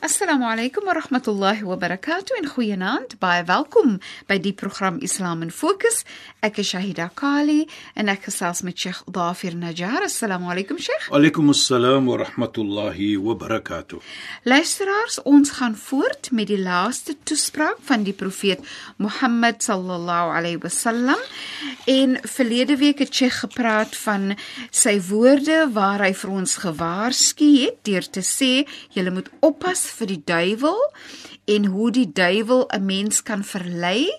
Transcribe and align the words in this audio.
Assalamu 0.00 0.44
alaykum 0.46 0.86
wa 0.86 0.94
rahmatullahi 0.94 1.64
wa 1.66 1.74
barakatuh 1.74 2.36
en 2.38 2.46
goeienaand. 2.46 3.16
Baie 3.18 3.42
welkom 3.42 3.96
by 4.30 4.36
die 4.38 4.52
program 4.54 5.00
Islam 5.02 5.42
in 5.42 5.50
Fokus. 5.50 6.04
Ek 6.38 6.60
is 6.62 6.68
Shahida 6.70 7.08
Kali 7.18 7.64
en 7.98 8.06
ek 8.06 8.28
gesels 8.28 8.62
met 8.62 8.78
Sheikh 8.78 9.00
Dafir 9.10 9.56
Najjar. 9.58 10.04
Assalamu 10.06 10.52
alaykum 10.54 10.78
Sheikh. 10.78 11.08
Alaykum 11.10 11.50
assalam 11.50 12.06
wa 12.06 12.20
rahmatullahi 12.22 13.16
wa 13.18 13.34
barakatuh. 13.34 13.98
Luisteraars, 14.46 15.18
ons 15.26 15.50
gaan 15.58 15.74
voort 15.74 16.30
met 16.30 16.46
die 16.46 16.60
laaste 16.62 17.16
toespraak 17.26 17.82
van 17.90 18.06
die 18.06 18.14
profeet 18.14 18.62
Mohammed 19.02 19.66
sallallahu 19.66 20.30
alayhi 20.38 20.62
wasallam. 20.62 21.18
En 21.90 22.20
verlede 22.22 22.78
week 22.78 23.02
het 23.02 23.10
Sheikh 23.10 23.42
gepraat 23.48 23.98
van 24.04 24.36
sy 24.70 25.00
woorde 25.10 25.64
waar 25.74 26.06
hy 26.06 26.14
vir 26.22 26.38
ons 26.38 26.56
gewaarsku 26.62 27.50
het 27.64 27.82
deur 27.82 28.06
te 28.06 28.22
sê: 28.22 28.62
"Julle 28.94 29.10
moet 29.10 29.34
oppas 29.42 29.87
vir 29.98 30.06
die 30.06 30.22
duiwel 30.24 30.78
en 31.48 31.64
hoe 31.72 31.90
die 31.90 32.08
duiwel 32.12 32.68
'n 32.68 32.84
mens 32.84 33.22
kan 33.22 33.44
verlei 33.44 34.10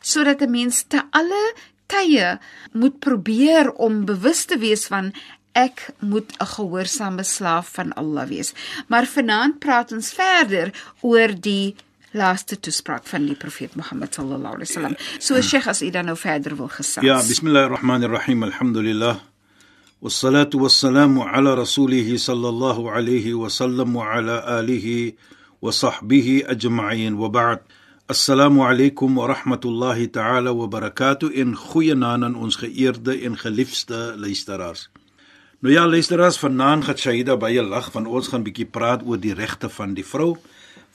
sodat 0.00 0.42
'n 0.42 0.50
mens 0.50 0.84
te 0.88 1.02
alle 1.10 1.54
tye 1.86 2.38
moet 2.72 2.98
probeer 2.98 3.72
om 3.72 4.04
bewus 4.04 4.44
te 4.44 4.58
wees 4.58 4.86
van 4.86 5.12
ek 5.52 5.88
moet 5.98 6.32
'n 6.38 6.46
gehoorsame 6.46 7.24
slaaf 7.24 7.68
van 7.72 7.92
Allah 7.92 8.26
wees. 8.28 8.52
Maar 8.86 9.06
vanaand 9.06 9.58
praat 9.58 9.92
ons 9.92 10.12
verder 10.12 10.72
oor 11.00 11.40
die 11.40 11.74
laaste 12.10 12.60
toespraak 12.60 13.06
van 13.06 13.26
die 13.26 13.34
profeet 13.34 13.74
Mohammed 13.74 14.14
sallallahu 14.14 14.54
alaihi 14.54 14.68
wasallam. 14.68 14.96
So 15.18 15.40
Sheikh 15.40 15.66
as 15.66 15.82
u 15.82 15.90
dan 15.90 16.04
nou 16.04 16.16
verder 16.16 16.56
wil 16.56 16.68
gesels. 16.68 17.04
Ja, 17.06 17.22
bismillahirrahmanirrahim. 17.22 18.42
Alhamdulillah. 18.42 19.16
والصلاة 20.01 20.49
والسلام 20.53 21.19
على 21.19 21.53
رسوله 21.53 22.17
صلى 22.17 22.49
الله 22.49 22.91
عليه 22.91 23.33
وسلم 23.33 23.95
وعلى 23.95 24.59
آله 24.59 25.13
وصحبه 25.61 26.43
أجمعين 26.45 27.13
وبعد 27.13 27.59
السلام 28.09 28.59
عليكم 28.59 29.17
ورحمة 29.17 29.61
الله 29.65 30.05
تعالى 30.05 30.49
وبركاته 30.49 31.29
in 31.29 31.55
goeie 31.55 31.93
naam 31.93 32.23
aan 32.23 32.35
ons 32.35 32.55
geëerde 32.55 33.13
en 33.21 33.37
geliefde 33.37 34.13
luisteraars. 34.17 34.89
Nou 35.59 35.73
ja, 35.73 35.87
luisteraars, 35.87 36.39
vanaand 36.41 36.83
gaan 36.83 36.97
Shaida 36.97 37.37
baie 37.37 37.61
lag 37.61 37.91
van 37.91 38.05
ons 38.09 38.27
gaan 38.27 38.41
bietjie 38.43 38.65
praat 38.65 39.05
oor 39.05 39.19
die 39.21 39.33
regte 39.37 39.69
van 39.69 39.93
die 39.93 40.05
vrou 40.05 40.37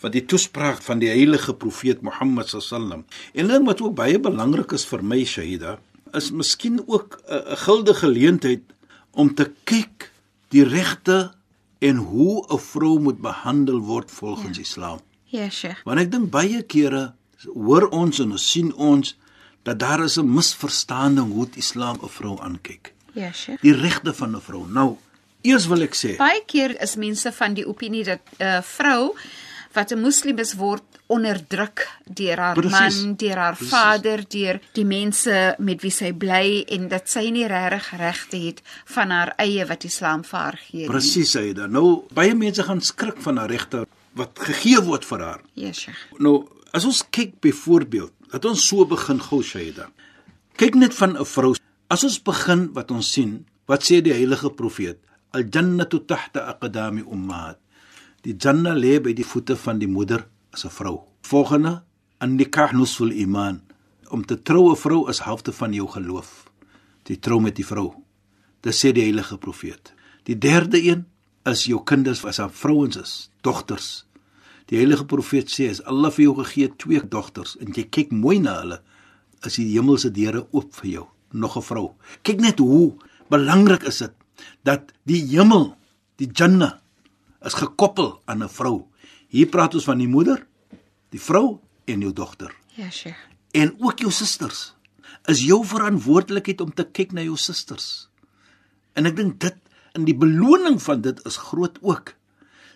van 0.02 0.10
die 0.10 0.24
toespraak 0.28 0.82
van 0.82 0.98
die 0.98 1.08
heilige 1.08 1.54
profeet 1.54 2.02
Mohammed 2.02 2.50
sallam. 2.50 3.04
En 3.32 3.46
dan 3.46 3.64
wat 3.64 3.80
ook 3.80 3.94
baie 3.94 4.18
belangrik 4.20 4.74
is 4.76 4.84
vir 4.84 5.02
my 5.02 5.24
Shaida, 5.24 5.78
is 6.12 6.30
miskien 6.30 6.82
ook 6.86 7.20
'n 7.28 7.56
guldige 7.56 8.06
geleentheid 8.06 8.62
om 9.11 9.33
te 9.35 9.51
kyk 9.63 10.11
die 10.51 10.63
regte 10.63 11.31
en 11.79 11.95
hoe 11.95 12.45
'n 12.47 12.59
vrou 12.59 12.99
moet 12.99 13.21
behandel 13.21 13.79
word 13.79 14.11
volgens 14.11 14.57
ja. 14.57 14.63
Islam. 14.63 14.99
Ja, 15.25 15.49
Sheikh. 15.49 15.83
Want 15.83 15.99
ek 15.99 16.11
dink 16.11 16.29
baie 16.29 16.61
kere 16.63 17.13
hoor 17.53 17.87
ons 17.89 18.19
en 18.19 18.31
ons 18.31 18.51
sien 18.51 18.73
ons 18.73 19.17
dat 19.63 19.79
daar 19.79 20.03
is 20.03 20.17
'n 20.17 20.33
misverstanding 20.33 21.31
hoe 21.33 21.47
Islam 21.55 21.97
'n 22.03 22.09
vrou 22.09 22.39
aankyk. 22.39 22.93
Ja, 23.13 23.31
Sheikh. 23.31 23.61
Die 23.61 23.73
regte 23.73 24.13
van 24.13 24.35
'n 24.35 24.41
vrou. 24.41 24.67
Nou, 24.67 24.97
eers 25.41 25.67
wil 25.67 25.81
ek 25.81 25.95
sê, 25.95 26.17
baie 26.17 26.43
keer 26.45 26.81
is 26.81 26.95
mense 26.95 27.31
van 27.31 27.53
die 27.53 27.67
opinie 27.67 28.03
dat 28.03 28.19
'n 28.37 28.43
uh, 28.43 28.61
vrou 28.61 29.15
wat 29.73 29.91
'n 29.91 30.01
moslim 30.01 30.39
is 30.39 30.53
word 30.53 30.83
onderdruk 31.07 31.87
deur 32.05 32.37
haar 32.37 32.55
Precies. 32.55 33.03
man, 33.03 33.15
deur 33.15 33.37
haar 33.37 33.55
Precies. 33.55 33.73
vader, 33.73 34.23
deur 34.27 34.59
die 34.73 34.85
mense 34.85 35.55
met 35.59 35.81
wie 35.81 35.91
sy 35.91 36.11
bly 36.13 36.63
en 36.67 36.87
dat 36.87 37.09
sy 37.09 37.29
nie 37.29 37.47
regtig 37.47 37.91
regte 37.99 38.37
het 38.37 38.61
van 38.85 39.09
haar 39.09 39.33
eie 39.37 39.65
wat 39.65 39.83
Islam 39.83 40.23
vir 40.23 40.39
haar 40.39 40.57
gee 40.57 40.79
nie. 40.79 40.87
Presies, 40.87 41.33
hy 41.33 41.53
dan. 41.53 41.71
Nou 41.71 42.03
baie 42.13 42.35
mense 42.35 42.63
gaan 42.63 42.81
skrik 42.81 43.17
van 43.21 43.37
haar 43.37 43.49
regte 43.49 43.85
wat 44.13 44.39
gegee 44.39 44.81
word 44.81 45.05
vir 45.05 45.19
haar. 45.19 45.41
Yesh. 45.55 45.87
Nou, 46.19 46.47
as 46.73 46.85
ons 46.85 47.03
kyk 47.09 47.39
byvoorbeeld, 47.41 48.11
dat 48.31 48.45
ons 48.45 48.67
so 48.67 48.85
begin 48.85 49.19
gou 49.19 49.41
Shaida. 49.43 49.89
Kyk 50.55 50.75
net 50.75 50.93
van 50.93 51.17
'n 51.17 51.25
vrou. 51.25 51.55
As 51.89 52.03
ons 52.03 52.19
begin 52.23 52.69
wat 52.73 52.91
ons 52.91 53.11
sien, 53.11 53.45
wat 53.67 53.83
sê 53.83 54.01
die 54.01 54.13
heilige 54.13 54.49
profeet? 54.49 54.97
Al 55.33 55.43
jannatu 55.43 55.99
tahta 56.05 56.39
aqdami 56.39 57.01
ummahat. 57.01 57.57
Die 58.21 58.35
janna 58.37 58.75
lê 58.77 58.99
by 59.01 59.15
die 59.17 59.25
voete 59.25 59.55
van 59.57 59.79
die 59.81 59.89
moeder 59.89 60.27
as 60.53 60.65
'n 60.65 60.69
vrou. 60.69 60.97
Volgende, 61.21 61.83
an 62.19 62.35
nikah 62.35 62.71
nusful 62.73 63.11
iman. 63.11 63.61
Om 64.09 64.25
te 64.25 64.41
trou 64.41 64.69
'n 64.69 64.75
vrou 64.75 65.09
is 65.09 65.19
helfte 65.19 65.51
van 65.51 65.73
jou 65.73 65.87
geloof. 65.87 66.45
Jy 67.05 67.15
trou 67.15 67.41
met 67.41 67.55
die 67.55 67.65
vrou. 67.65 67.93
Dit 68.61 68.73
sê 68.73 68.91
die 68.93 69.03
heilige 69.03 69.37
profeet. 69.37 69.93
Die 70.23 70.37
derde 70.37 70.77
een 70.83 71.05
is 71.45 71.65
jou 71.65 71.83
kinders 71.83 72.25
as 72.25 72.37
haar 72.37 72.51
vrouens 72.51 72.97
is, 72.97 73.29
dogters. 73.41 74.05
Die 74.65 74.77
heilige 74.77 75.05
profeet 75.05 75.49
sê 75.49 75.69
as 75.69 75.81
Allah 75.83 76.11
vir 76.11 76.23
jou 76.23 76.35
gegee 76.43 76.69
twee 76.77 77.01
dogters 77.01 77.57
en 77.57 77.73
jy 77.73 77.83
kyk 77.89 78.11
mooi 78.11 78.39
na 78.39 78.59
hulle, 78.59 78.81
is 79.45 79.55
die 79.55 79.73
hemelse 79.73 80.11
deure 80.11 80.47
oop 80.51 80.75
vir 80.75 80.91
jou, 80.91 81.05
nog 81.31 81.57
'n 81.57 81.61
vrou. 81.61 81.95
Kyk 82.21 82.39
net 82.39 82.59
hoe 82.59 82.93
belangrik 83.29 83.83
is 83.83 83.97
dit 83.97 84.13
dat 84.63 84.93
die 85.03 85.25
hemel, 85.25 85.75
die 86.17 86.29
Jannah 86.33 86.80
is 87.41 87.57
gekoppel 87.57 88.21
aan 88.25 88.43
'n 88.43 88.49
vrou. 88.49 88.87
Hier 89.27 89.47
praat 89.47 89.75
ons 89.75 89.83
van 89.83 89.97
die 89.97 90.07
moeder, 90.07 90.45
die 91.09 91.21
vrou 91.21 91.59
en 91.85 92.01
jou 92.01 92.13
dogter. 92.13 92.55
Ja, 92.75 92.89
Sheikh. 92.89 93.17
En 93.51 93.75
ook 93.79 93.99
jou 93.99 94.11
susters. 94.11 94.73
Is 95.25 95.43
jou 95.45 95.65
verantwoordelikheid 95.65 96.61
om 96.61 96.73
te 96.73 96.83
kyk 96.83 97.11
na 97.11 97.21
jou 97.21 97.37
susters. 97.37 98.09
En 98.93 99.05
ek 99.05 99.15
dink 99.15 99.39
dit 99.39 99.55
in 99.95 100.05
die 100.05 100.15
beloning 100.15 100.81
van 100.81 101.01
dit 101.01 101.25
is 101.25 101.37
groot 101.37 101.77
ook. 101.81 102.15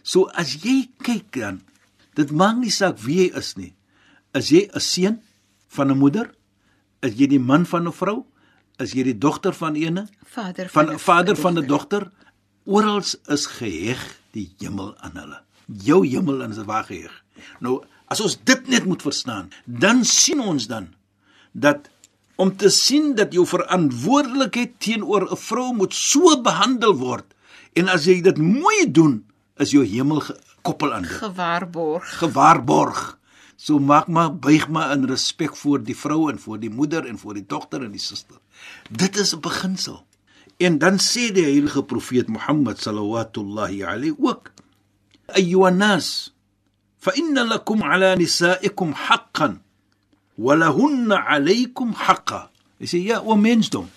So 0.03 0.29
as 0.35 0.57
jy 0.63 0.89
kyk 1.01 1.31
dan, 1.31 1.61
dit 2.15 2.31
maak 2.31 2.57
nie 2.57 2.71
saak 2.71 2.99
wie 2.99 3.25
jy 3.25 3.37
is 3.37 3.55
nie. 3.55 3.73
Is 4.33 4.49
jy 4.49 4.69
'n 4.73 4.79
seun 4.79 5.21
van 5.67 5.91
'n 5.91 5.97
moeder? 5.97 6.31
Is 7.01 7.15
jy 7.15 7.27
die 7.27 7.39
man 7.39 7.65
van 7.65 7.87
'n 7.87 7.91
vrou? 7.91 8.25
Is 8.79 8.91
jy 8.91 9.03
die 9.03 9.17
dogter 9.17 9.53
van 9.53 9.75
eene? 9.75 10.07
Vader 10.25 10.69
van 10.69 10.91
'n 10.91 10.99
vader 10.99 11.35
van 11.35 11.57
'n 11.57 11.67
dogter? 11.67 12.11
Oral 12.65 13.03
is 13.27 13.45
geheg 13.45 14.19
die 14.35 14.49
hemel 14.59 14.93
aan 15.03 15.17
hulle. 15.19 15.41
Jou 15.65 16.03
hemel 16.05 16.43
is 16.49 16.61
waar 16.67 16.85
geheg. 16.87 17.13
Nou, 17.63 17.79
as 18.11 18.21
ons 18.21 18.37
dit 18.43 18.67
net 18.71 18.85
moet 18.85 19.01
verstaan, 19.01 19.49
dan 19.65 20.03
sien 20.05 20.43
ons 20.43 20.67
dan 20.69 20.91
dat 21.51 21.89
om 22.35 22.51
te 22.59 22.69
sien 22.69 23.13
dat 23.15 23.33
jou 23.33 23.45
verantwoordelikheid 23.47 24.75
teenoor 24.83 25.31
'n 25.31 25.39
vrou 25.39 25.73
moet 25.73 25.93
so 25.93 26.41
behandel 26.41 26.95
word 26.99 27.25
en 27.73 27.89
as 27.89 28.05
jy 28.05 28.21
dit 28.21 28.37
mooi 28.37 28.91
doen, 28.91 29.23
is 29.57 29.71
jou 29.71 29.85
hemel 29.85 30.19
gekoppel 30.19 30.93
aan 30.93 31.01
dit. 31.01 31.11
Gewaarborg. 31.11 32.17
Gewaarborg. 32.19 33.19
So 33.55 33.79
maak 33.79 34.07
maar 34.07 34.35
buig 34.35 34.67
maar 34.67 34.91
in 34.91 35.05
respek 35.05 35.55
voor 35.55 35.83
die 35.83 35.95
vrou 35.95 36.31
en 36.31 36.39
voor 36.39 36.59
die 36.59 36.69
moeder 36.69 37.05
en 37.05 37.17
voor 37.17 37.33
die 37.33 37.45
dogter 37.47 37.83
en 37.83 37.91
die 37.91 38.03
suster. 38.03 38.37
Dit 38.89 39.15
is 39.17 39.33
'n 39.35 39.39
beginsel. 39.39 40.05
En 40.57 40.79
dan 40.79 40.99
sê 40.99 41.31
die 41.35 41.43
heilige 41.43 41.83
profeet 41.83 42.27
Mohammed 42.27 42.79
sallallahu 42.79 43.83
alayhi 43.83 44.15
ook: 44.17 44.51
"Ayyuhan 45.35 45.77
nas, 45.77 46.33
fa 46.97 47.11
inna 47.15 47.43
lakum 47.43 47.81
ala 47.83 48.15
nisaikum 48.15 48.93
haqqan 48.93 49.59
wa 50.37 50.55
lahunna 50.55 51.25
alaykum 51.27 51.93
haqqan." 51.93 52.47
Hy 52.79 52.87
sê 52.87 52.99
ja, 53.03 53.21
o 53.23 53.35
mensdom, 53.35 53.87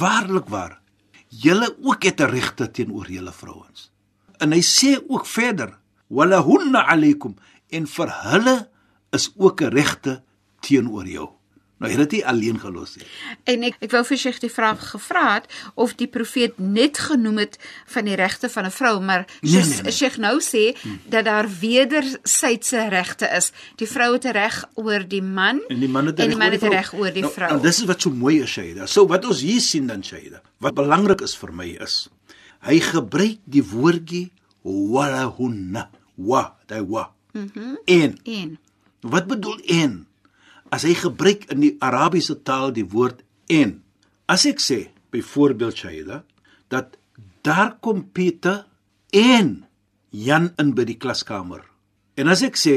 waarlik 0.00 0.48
waar, 0.48 0.80
julle 1.28 1.68
ook 1.82 2.02
het 2.04 2.20
'n 2.20 2.30
regte 2.30 2.70
teenoor 2.70 3.08
julle 3.10 3.32
vrouens. 3.32 3.90
En 4.38 4.52
hy 4.52 4.60
sê 4.60 5.00
ook 5.08 5.26
verder: 5.26 5.78
"Wa 6.08 6.24
lahunna 6.24 6.86
alaykum" 6.86 7.36
en 7.70 7.86
vir 7.86 8.08
hulle 8.30 8.68
is 9.12 9.32
ook 9.36 9.60
'n 9.60 9.72
regte 9.72 10.22
teenoor 10.60 11.06
jou. 11.06 11.35
Nou 11.78 11.90
het 11.92 11.98
dit 11.98 12.10
nie 12.10 12.26
alleen 12.26 12.60
gelos 12.60 12.94
nie. 12.96 13.06
En 13.44 13.62
ek 13.68 13.76
ek 13.84 13.90
wou 13.92 14.02
die 14.40 14.50
vraag 14.50 14.90
gevra 14.90 15.34
het 15.34 15.46
of 15.74 15.94
die 15.94 16.08
profeet 16.08 16.58
net 16.58 16.98
genoem 16.98 17.38
het 17.38 17.58
van 17.86 18.04
die 18.04 18.14
regte 18.16 18.48
van 18.48 18.64
'n 18.64 18.70
vrou, 18.70 19.00
maar 19.00 19.26
Nee, 19.40 19.52
soos 19.52 19.68
nee, 19.68 19.82
nee. 19.82 19.92
Sheikh 19.92 20.16
nou 20.16 20.40
sê 20.40 20.76
dat 21.04 21.24
daar 21.24 21.48
wedersydse 21.60 22.88
regte 22.88 23.26
is. 23.36 23.52
Die 23.76 23.86
vrou 23.88 24.12
het 24.12 24.24
'n 24.24 24.32
reg 24.32 24.64
oor 24.74 25.08
die 25.08 25.22
man 25.22 25.60
En 25.68 25.80
die 25.80 25.88
man 25.88 26.06
het 26.06 26.18
'n 26.18 26.22
reg 26.22 26.62
'n 26.62 26.68
reg 26.68 26.94
oor 26.94 27.12
die 27.12 27.22
nou, 27.22 27.32
vrou. 27.32 27.50
En 27.50 27.60
dis 27.60 27.78
is 27.78 27.84
wat 27.84 28.00
so 28.00 28.10
mooi 28.10 28.42
is, 28.42 28.50
Shaida. 28.50 28.86
So 28.86 29.06
wat 29.06 29.24
ons 29.24 29.40
hier 29.40 29.60
sien 29.60 29.86
dan 29.86 30.04
Shaida, 30.04 30.42
wat 30.58 30.74
belangrik 30.74 31.20
is 31.20 31.36
vir 31.36 31.52
my 31.52 31.76
is 31.80 32.08
hy 32.66 32.80
gebruik 32.82 33.38
die 33.44 33.62
woordjie 33.64 34.30
wala 34.66 35.26
hunna 35.36 35.86
wa, 36.16 36.56
daai 36.66 36.82
wa. 36.82 37.10
Mhm. 37.32 37.50
Mm 37.54 37.76
en 37.84 38.18
en 38.24 38.58
wat 39.00 39.26
bedoel 39.26 39.60
en? 39.66 40.06
As 40.70 40.82
hy 40.82 40.94
gebruik 40.98 41.46
in 41.52 41.60
die 41.62 41.76
Arabiese 41.80 42.42
taal 42.42 42.72
die 42.74 42.84
woord 42.90 43.22
en. 43.52 43.82
As 44.28 44.44
ek 44.46 44.58
sê 44.60 44.88
byvoorbeeld 45.14 45.76
Shaida 45.78 46.24
dat 46.68 46.96
daar 47.46 47.76
kom 47.80 48.02
Pieter 48.12 48.64
en 49.14 49.64
Jan 50.10 50.50
in 50.58 50.72
by 50.74 50.84
die 50.88 50.96
klaskamer. 50.98 51.62
En 52.16 52.28
as 52.32 52.42
ek 52.42 52.56
sê 52.58 52.76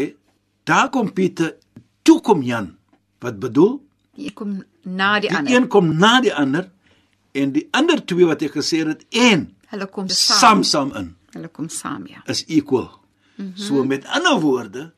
daar 0.69 0.89
kom 0.93 1.09
Pieter, 1.15 1.55
toe 2.03 2.19
kom 2.21 2.43
Jan. 2.45 2.75
Wat 3.21 3.39
bedoel? 3.39 3.79
jy 4.19 4.33
kom 4.35 4.57
na 4.83 5.19
die, 5.19 5.29
Die 5.29 5.37
ander. 5.37 5.53
een 5.55 5.67
kom 5.71 5.93
na 5.97 6.19
die 6.21 6.33
ander 6.35 6.65
en 7.31 7.51
die 7.55 7.67
ander 7.71 8.01
twee 8.05 8.25
wat 8.27 8.41
ek 8.43 8.57
gesê 8.59 8.81
het 8.87 9.05
en 9.15 9.45
Hulle 9.71 9.85
kom 9.87 10.07
saam 10.09 10.63
saam. 10.63 10.63
saam 10.63 10.91
in 10.99 11.15
Hulle 11.35 11.47
kom 11.53 11.69
saam, 11.69 12.07
ja. 12.09 12.19
is 12.27 12.43
equal. 12.47 12.89
Mm 13.37 13.45
-hmm. 13.53 13.57
So 13.57 13.83
met 13.85 14.05
ander 14.05 14.39
woorde, 14.41 14.91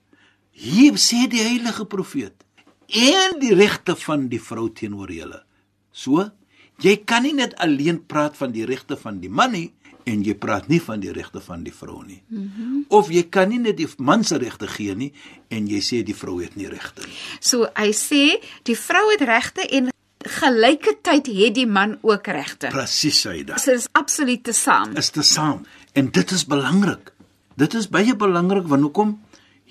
hier 0.52 0.94
sê 0.98 1.28
die 1.30 1.42
heilige 1.44 1.86
profeet 1.86 2.34
en 2.92 3.40
die 3.40 3.54
regte 3.56 3.96
van 3.96 4.28
die 4.32 4.42
vrou 4.42 4.70
teenoor 4.76 5.12
julle. 5.12 5.44
So, 5.92 6.30
jy 6.82 6.98
kan 7.06 7.24
nie 7.24 7.36
net 7.38 7.56
alleen 7.62 8.02
praat 8.06 8.38
van 8.38 8.52
die 8.52 8.66
regte 8.66 8.98
van 8.98 9.20
die 9.22 9.30
man 9.30 9.54
nie 9.56 9.70
en 10.10 10.24
jy 10.26 10.34
praat 10.42 10.68
nie 10.72 10.80
van 10.82 11.02
die 11.02 11.12
regte 11.14 11.42
van 11.44 11.64
die 11.64 11.74
vrou 11.74 12.02
nie. 12.06 12.22
Mm 12.28 12.52
-hmm. 12.56 12.86
Of 12.90 13.12
jy 13.12 13.24
kan 13.30 13.50
nie 13.50 13.60
net 13.60 13.78
die 13.78 13.88
man 13.98 14.24
se 14.24 14.38
regte 14.38 14.68
gee 14.68 14.96
nie 14.96 15.14
en 15.50 15.68
jy 15.68 15.80
sê 15.80 16.04
die 16.04 16.16
vrou 16.16 16.42
het 16.42 16.56
nie 16.56 16.68
regte 16.68 17.06
nie. 17.06 17.16
So 17.40 17.68
hy 17.76 17.92
sê 17.94 18.42
die 18.64 18.76
vrou 18.76 19.12
het 19.12 19.22
regte 19.22 19.62
en 19.62 19.90
gelykertyd 20.18 21.28
het 21.28 21.56
die 21.56 21.68
man 21.68 21.98
ook 22.02 22.28
regte. 22.28 22.68
Presies, 22.68 23.22
Saida. 23.22 23.58
So 23.58 23.72
dis 23.72 23.88
absoluut 23.92 24.44
te 24.44 24.54
saam. 24.54 24.96
is 24.98 25.10
te 25.10 25.22
saam 25.22 25.66
en 25.94 26.12
dit 26.12 26.32
is 26.32 26.46
belangrik. 26.46 27.14
Dit 27.56 27.74
is 27.74 27.90
baie 27.90 28.16
belangrik 28.16 28.68
want 28.68 28.82
hoekom? 28.82 29.20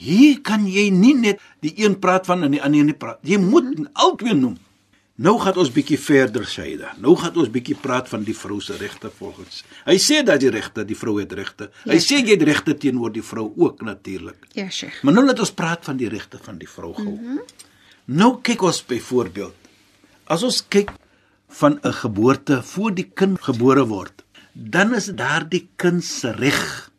Hier 0.00 0.41
kan 0.47 0.64
jy 0.67 0.88
nie 0.94 1.14
net 1.19 1.41
die 1.61 1.75
een 1.76 1.99
praat 2.00 2.26
van 2.26 2.43
en 2.47 2.55
die 2.56 2.62
ander 2.64 2.85
nie 2.88 2.97
praat. 2.97 3.20
Jy 3.26 3.37
moet 3.43 3.75
albei 4.00 4.32
noem. 4.35 4.56
Nou 5.20 5.35
gaan 5.43 5.58
ons 5.61 5.69
bietjie 5.75 5.99
verder, 6.00 6.47
Shaida. 6.49 6.94
Nou 7.05 7.12
gaan 7.20 7.35
ons 7.37 7.50
bietjie 7.52 7.76
praat 7.76 8.08
van 8.08 8.23
die 8.25 8.32
vrou 8.37 8.56
se 8.64 8.79
regte 8.81 9.11
volgens. 9.19 9.58
Hy 9.85 9.99
sê 10.00 10.23
dat 10.25 10.41
die 10.41 10.49
regte, 10.55 10.85
die 10.88 10.97
vrou 10.97 11.19
het 11.20 11.32
regte. 11.37 11.69
Hy 11.85 11.99
Ja. 11.99 12.00
sê 12.00 12.23
jy 12.25 12.31
het 12.38 12.43
regte 12.49 12.75
teenoor 12.75 13.12
die 13.12 13.23
vrou 13.23 13.52
ook 13.56 13.82
natuurlik. 13.82 14.47
Ja, 14.56 14.70
Sheikh. 14.70 15.02
Maar 15.02 15.12
nou 15.14 15.26
laat 15.26 15.38
ons 15.41 15.52
praat 15.52 15.85
van 15.85 15.97
die 15.97 16.08
regte 16.08 16.38
van 16.43 16.56
die 16.58 16.69
vrou 16.69 16.94
gou. 16.94 17.05
Mm 17.11 17.26
-hmm. 17.26 17.41
Nou 18.06 18.38
kyk 18.43 18.62
ons 18.62 18.81
byvoorbeeld. 18.87 19.55
As 20.25 20.43
ons 20.43 20.64
kyk 20.69 20.91
van 21.49 21.79
'n 21.85 21.93
geboorte 21.93 22.62
voor 22.62 22.94
die 22.94 23.11
kind 23.14 23.43
gebore 23.43 23.87
word, 23.87 24.25
dan 24.52 24.94
is 24.94 25.06
daardie 25.06 25.69
kind 25.76 26.05
se 26.05 26.31
reg 26.32 26.90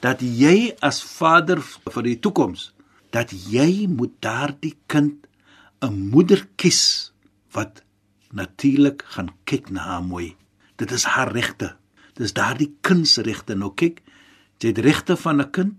dat 0.00 0.20
jy 0.20 0.74
as 0.80 1.02
vader 1.02 1.60
vir 1.62 2.02
die 2.02 2.18
toekoms 2.18 2.72
dat 3.14 3.32
jy 3.32 3.86
moet 3.88 4.14
daardie 4.20 4.76
kind 4.86 5.26
'n 5.80 6.10
moeder 6.10 6.46
kies 6.56 7.12
wat 7.52 7.82
natuurlik 8.32 9.02
gaan 9.06 9.30
kyk 9.44 9.70
na 9.70 9.80
haar 9.80 10.02
mooi. 10.02 10.36
Dit 10.76 10.90
is 10.90 11.04
haar 11.04 11.32
regte. 11.32 11.76
Dis 12.14 12.32
daardie 12.32 12.76
kind 12.80 13.08
se 13.08 13.22
regte. 13.22 13.54
Nou 13.54 13.72
kyk, 13.74 14.02
jy 14.58 14.68
het 14.68 14.78
regte 14.78 15.16
van 15.16 15.40
'n 15.40 15.50
kind 15.50 15.74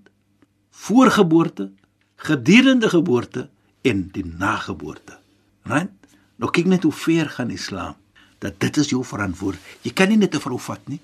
voor 0.71 1.11
geboorte, 1.11 1.71
gedurende 2.15 2.89
geboorte 2.89 3.49
en 3.81 4.09
die 4.11 4.25
nageboorte. 4.25 5.19
Right? 5.63 5.91
Nou 6.35 6.51
kyk 6.51 6.65
net 6.65 6.83
hoe 6.83 6.91
ver 6.91 7.29
gaan 7.29 7.49
Islam 7.49 7.95
dat 8.39 8.59
dit 8.59 8.77
is 8.77 8.89
jou 8.89 9.03
verantwoordelik. 9.05 9.77
Jy 9.81 9.91
kan 9.91 10.07
nie 10.07 10.17
net 10.17 10.35
'n 10.35 10.39
vrou 10.39 10.59
vat 10.59 10.87
nie. 10.87 10.99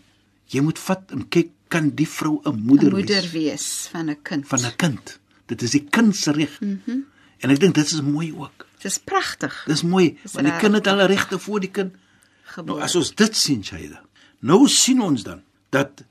Jy 0.45 0.61
moet 0.61 0.79
vat 0.79 1.11
en 1.11 1.27
kyk 1.27 1.51
kan 1.67 1.89
die 1.95 2.07
vrou 2.07 2.41
'n 2.43 2.59
moeder, 2.61 2.91
Moeder 2.91 3.21
wees 3.21 3.31
wees 3.31 3.87
van 3.91 4.09
'n 4.09 4.21
kind. 4.21 4.47
van 4.47 4.59
'n 4.65 4.75
kind. 4.75 5.19
Dit 5.45 5.61
is 5.61 5.71
die 5.71 5.83
kind 5.89 6.15
se 6.15 6.31
reg. 6.31 6.59
Mm 6.59 6.81
-hmm. 6.85 7.05
En 7.39 7.49
ek 7.49 7.59
dink 7.59 7.75
dit 7.75 7.85
is 7.85 8.01
mooi 8.01 8.33
ook. 8.33 8.65
Dis 8.81 8.97
pragtig. 8.97 9.63
Dis 9.67 9.83
mooi 9.83 10.17
Dis 10.21 10.31
want 10.33 10.45
die 10.47 10.57
kind 10.57 10.73
het 10.73 10.87
alle 10.87 11.05
regte 11.05 11.39
voor 11.39 11.59
die 11.59 11.71
kind. 11.71 11.91
Nou 11.91 12.03
Geboorte. 12.43 12.83
as 12.83 12.95
ons 12.95 13.15
dit 13.15 13.35
sien, 13.35 13.63
Shaida. 13.63 14.01
Nou 14.39 14.67
sien 14.67 15.01
ons 15.01 15.23
dan 15.23 15.41
dat 15.69 16.03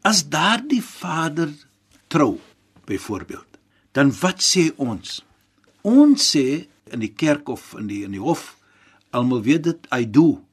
as 0.00 0.28
daardie 0.28 0.82
vader 0.82 1.50
trou 2.06 2.38
byvoorbeeld, 2.84 3.58
dan 3.92 4.12
wat 4.20 4.42
sê 4.42 4.70
ons? 4.76 5.24
Ons 5.80 6.36
sê 6.36 6.66
in 6.90 6.98
die 6.98 7.12
kerk 7.12 7.48
of 7.48 7.74
in 7.78 7.86
die 7.86 8.04
in 8.04 8.10
die 8.10 8.20
hof 8.20 8.56
almal 9.10 9.42
weet 9.42 9.62
dit 9.62 9.86
I 9.92 10.10
do. 10.10 10.44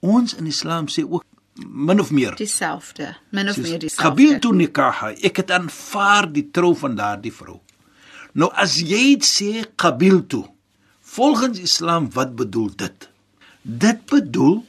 Ons 0.00 0.34
in 0.34 0.46
Islam 0.46 0.88
sê 0.88 1.04
ook 1.08 1.24
min 1.54 2.00
of 2.00 2.10
meer 2.10 2.36
dieselfde, 2.36 3.16
min 3.30 3.48
of 3.48 3.56
meer 3.56 3.78
dieselfde. 3.78 4.38
tu 4.40 4.52
nikaha. 4.56 5.12
Ek 5.20 5.36
het 5.36 5.50
aanvaar 5.50 6.32
die 6.32 6.50
trou 6.50 6.74
van 6.76 6.96
daardie 6.96 7.32
vrou. 7.32 7.60
Nou 8.32 8.48
as 8.56 8.78
jy 8.80 9.18
sê 9.20 9.64
qabil 9.76 10.22
tu, 10.26 10.42
volgens 11.00 11.58
Islam 11.60 12.10
wat 12.12 12.36
bedoel 12.36 12.70
dit? 12.76 13.08
Dit 13.62 14.06
bedoel 14.08 14.64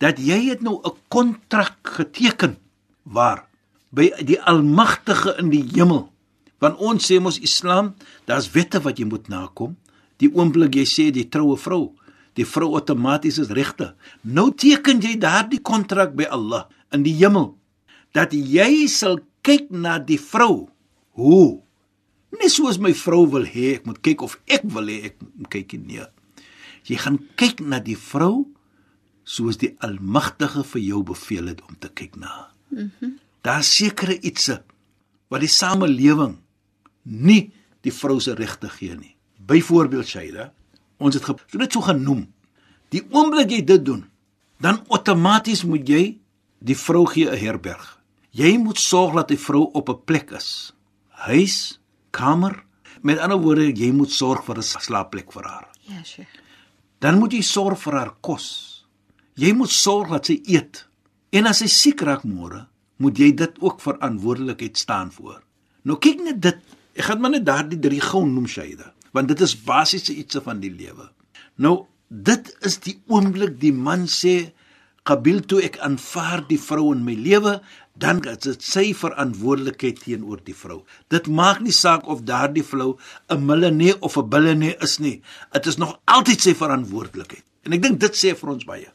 dat 0.00 0.18
jy 0.18 0.48
het 0.48 0.62
nou 0.62 0.80
'n 0.82 0.96
kontrak 1.08 1.76
geteken 1.82 2.56
waar 3.02 3.46
by 3.90 4.10
die 4.24 4.40
Almagtige 4.40 5.36
in 5.38 5.50
die 5.50 5.64
hemel. 5.74 6.10
Want 6.58 6.78
ons 6.78 7.06
sê 7.06 7.20
mos 7.20 7.38
Islam, 7.38 7.94
daar's 8.24 8.50
wette 8.50 8.80
wat 8.80 8.98
jy 8.98 9.04
moet 9.04 9.28
nakom. 9.28 9.76
Die 10.16 10.30
oomblik 10.32 10.74
jy 10.74 10.84
sê 10.84 11.10
die 11.12 11.28
troue 11.28 11.56
vrou, 11.56 11.92
die 12.38 12.46
vrou 12.46 12.74
outomaties 12.74 13.38
is 13.42 13.52
regte. 13.54 13.92
Nou 14.22 14.50
teken 14.50 15.02
jy 15.02 15.16
daardie 15.20 15.62
kontrak 15.62 16.14
by 16.18 16.28
Allah 16.34 16.66
in 16.94 17.04
die 17.06 17.14
hemel 17.18 17.52
dat 18.14 18.34
jy 18.34 18.86
sal 18.90 19.20
kyk 19.44 19.70
na 19.70 19.98
die 19.98 20.18
vrou. 20.20 20.68
Hoe? 21.18 21.60
Nie 22.34 22.50
soos 22.50 22.80
my 22.82 22.94
vrou 22.96 23.24
wil 23.30 23.46
hê 23.46 23.76
ek 23.78 23.86
moet 23.86 24.00
kyk 24.02 24.24
of 24.26 24.38
ek 24.50 24.66
wil 24.74 24.90
hê 24.90 25.10
ek 25.10 25.18
moet 25.22 25.50
kyk 25.52 25.76
nie. 25.78 26.00
Nee. 26.00 26.10
Jy 26.84 27.00
gaan 27.00 27.18
kyk 27.40 27.62
na 27.64 27.80
die 27.80 27.96
vrou 27.98 28.44
soos 29.24 29.56
die 29.60 29.72
Almagtige 29.84 30.64
vir 30.74 30.82
jou 30.84 31.02
beveel 31.06 31.52
het 31.52 31.62
om 31.64 31.78
te 31.80 31.90
kyk 31.90 32.18
na. 32.20 32.50
Mhm. 32.70 32.90
Mm 33.00 33.20
Daar's 33.44 33.68
sekere 33.76 34.14
ietsie 34.24 34.56
wat 35.28 35.42
die 35.44 35.50
samelewing 35.52 36.38
nie 37.04 37.50
die 37.84 37.92
vrou 37.92 38.16
se 38.16 38.32
regte 38.38 38.70
gee 38.72 38.94
nie. 38.96 39.10
Byvoorbeeld 39.36 40.08
Shaida, 40.08 40.46
ons 41.04 41.16
het 41.16 41.24
so 41.24 41.58
dit 41.60 41.72
so 41.72 41.84
genoem. 41.84 42.26
Die 42.94 43.02
oomblik 43.12 43.50
jy 43.50 43.62
dit 43.66 43.84
doen, 43.84 44.04
dan 44.62 44.80
outomaties 44.88 45.64
moet 45.68 45.88
jy 45.88 46.04
die 46.64 46.76
vrou 46.78 47.04
gee 47.06 47.28
'n 47.28 47.38
herberg. 47.38 48.00
Jy 48.30 48.56
moet 48.58 48.78
sorg 48.78 49.14
dat 49.14 49.28
die 49.28 49.38
vrou 49.38 49.70
op 49.72 49.88
'n 49.88 50.04
plek 50.04 50.30
is. 50.30 50.72
Huis, 51.08 51.80
kamer, 52.10 52.64
met 53.02 53.18
ander 53.18 53.38
woorde, 53.38 53.72
jy 53.72 53.92
moet 53.92 54.10
sorg 54.10 54.44
vir 54.44 54.58
'n 54.58 54.62
slaapplek 54.62 55.32
vir 55.32 55.44
haar. 55.44 55.68
Ja, 55.80 56.02
Sheikh. 56.02 56.28
Dan 56.98 57.18
moet 57.18 57.32
jy 57.32 57.42
sorg 57.42 57.78
vir 57.78 57.92
haar 57.92 58.14
kos. 58.20 58.86
Jy 59.34 59.52
moet 59.52 59.70
sorg 59.70 60.10
dat 60.10 60.26
sy 60.26 60.40
eet. 60.46 60.86
En 61.30 61.46
as 61.46 61.58
sy 61.58 61.66
siek 61.66 62.00
raak 62.00 62.22
môre, 62.24 62.66
moet 62.96 63.18
jy 63.18 63.34
dit 63.34 63.60
ook 63.60 63.80
verantwoordelikheid 63.80 64.78
staan 64.78 65.12
voor. 65.12 65.42
Nou 65.82 65.98
kyk 65.98 66.22
net 66.24 66.42
dit. 66.42 66.56
Ek 66.94 67.04
gaan 67.04 67.20
maar 67.20 67.30
net 67.34 67.44
daardie 67.46 67.78
drie 67.78 68.00
gou 68.00 68.22
noem 68.26 68.46
Shaida, 68.46 68.92
want 69.14 69.30
dit 69.30 69.40
is 69.40 69.56
basiese 69.56 70.14
ietsie 70.14 70.42
van 70.44 70.60
die 70.60 70.72
lewe. 70.74 71.08
Nou, 71.56 71.86
dit 72.08 72.50
is 72.66 72.78
die 72.84 72.98
oomblik 73.08 73.58
die 73.62 73.72
man 73.72 74.08
sê 74.10 74.52
Qabil 75.04 75.42
toe 75.44 75.58
ek 75.60 75.76
aanvaar 75.84 76.46
die 76.48 76.56
vrou 76.56 76.86
in 76.94 77.02
my 77.04 77.12
lewe, 77.12 77.58
dan 78.00 78.22
is 78.24 78.40
dit 78.46 78.62
sy 78.64 78.84
verantwoordelikheid 78.96 80.00
teenoor 80.00 80.40
die 80.46 80.56
vrou. 80.56 80.80
Dit 81.12 81.28
maak 81.28 81.60
nie 81.60 81.74
saak 81.76 82.08
of 82.08 82.24
daardie 82.24 82.64
vrou 82.64 82.96
'n 83.28 83.44
millenee 83.44 83.94
of 84.00 84.16
'n 84.16 84.28
billenee 84.28 84.76
is 84.80 84.98
nie. 84.98 85.20
Dit 85.52 85.66
is 85.66 85.76
nog 85.76 86.00
altyd 86.06 86.40
sy 86.40 86.54
verantwoordelikheid. 86.54 87.44
En 87.64 87.72
ek 87.72 87.82
dink 87.82 88.00
dit 88.00 88.14
sê 88.16 88.34
vir 88.34 88.50
ons 88.50 88.64
baie. 88.64 88.88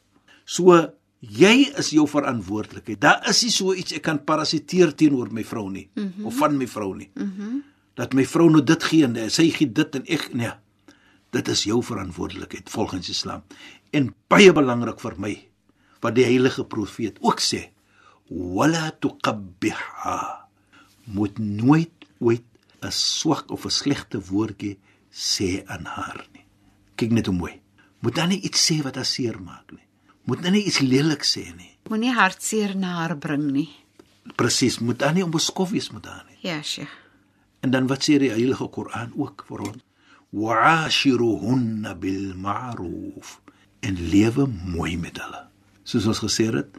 So 0.46 0.90
jy 1.20 1.72
is 1.78 1.92
jou 1.92 2.08
verantwoordelikheid. 2.08 3.00
Daar 3.00 3.30
is 3.30 3.44
nie 3.44 3.52
so 3.52 3.74
iets 3.74 3.94
ek 3.94 4.02
kan 4.02 4.24
parasiteer 4.24 4.96
teenoor 4.96 5.32
my 5.32 5.44
vrou 5.44 5.70
nie 5.70 5.90
mm 5.94 6.14
-hmm. 6.18 6.26
of 6.26 6.38
van 6.38 6.58
my 6.58 6.68
vrou 6.68 6.96
nie. 6.96 7.12
Mhm. 7.14 7.26
Mm 7.26 7.64
dat 8.00 8.15
my 8.15 8.24
vrou 8.24 8.48
nou 8.51 8.63
dit 8.63 8.84
gee 8.88 9.08
en 9.08 9.18
sy 9.34 9.50
gee 9.51 9.68
dit 9.68 9.96
en 10.00 10.06
ek 10.08 10.29
nee. 10.39 10.51
Dit 11.36 11.50
is 11.51 11.65
jou 11.68 11.82
verantwoordelikheid 11.86 12.70
volgens 12.72 13.10
Islam. 13.12 13.44
En 13.94 14.13
baie 14.32 14.53
belangrik 14.56 15.01
vir 15.03 15.18
my 15.20 15.34
wat 16.00 16.15
die 16.15 16.25
heilige 16.25 16.63
profeet 16.63 17.20
ook 17.20 17.44
sê, 17.44 17.65
wala 18.29 18.89
tuqabbiha. 19.03 20.20
Moet 21.12 21.39
nooit 21.39 22.08
ooit 22.20 22.46
'n 22.82 22.91
swak 22.91 23.51
of 23.51 23.65
'n 23.65 23.70
slegte 23.82 24.20
woordjie 24.32 24.77
sê 25.12 25.63
aan 25.68 25.86
haar 25.86 26.25
nie. 26.34 26.46
Kyk 26.96 27.12
net 27.12 27.25
hoe 27.25 27.36
mooi. 27.36 27.62
Moet 28.00 28.15
dan 28.15 28.29
nie 28.29 28.41
iets 28.41 28.72
sê 28.72 28.82
wat 28.82 28.96
haar 28.96 29.06
seer 29.06 29.41
maak 29.41 29.72
nie. 29.72 29.88
Moet 30.24 30.44
dan 30.44 30.51
nie 30.51 30.63
iets 30.63 30.79
lelik 30.79 31.24
sê 31.24 31.56
nie. 31.56 31.75
Moenie 31.89 32.13
hartseer 32.13 32.75
na 32.75 32.94
haar 32.94 33.18
bring 33.18 33.51
nie. 33.51 33.70
Presies, 34.36 34.79
moet 34.79 35.00
dan 35.00 35.13
nie 35.13 35.24
onbeskof 35.24 35.70
wees 35.70 35.91
met 35.91 36.06
haar 36.06 36.25
nie. 36.29 36.38
Ja, 36.41 36.62
Sheikh. 36.62 36.99
En 37.60 37.72
dan 37.72 37.88
wat 37.88 38.06
sê 38.08 38.20
die 38.22 38.32
Heilige 38.32 38.68
Koran 38.72 39.12
ook 39.16 39.44
vir 39.48 39.63
ons? 39.68 39.84
Wa'ashiruhunna 40.30 41.96
bil 42.00 42.36
ma'ruf. 42.38 43.39
En 43.84 43.98
lewe 44.12 44.46
mooi 44.48 44.98
met 44.98 45.18
hulle. 45.20 45.48
Soos 45.84 46.08
ons 46.08 46.22
gesê 46.24 46.50
het, 46.54 46.78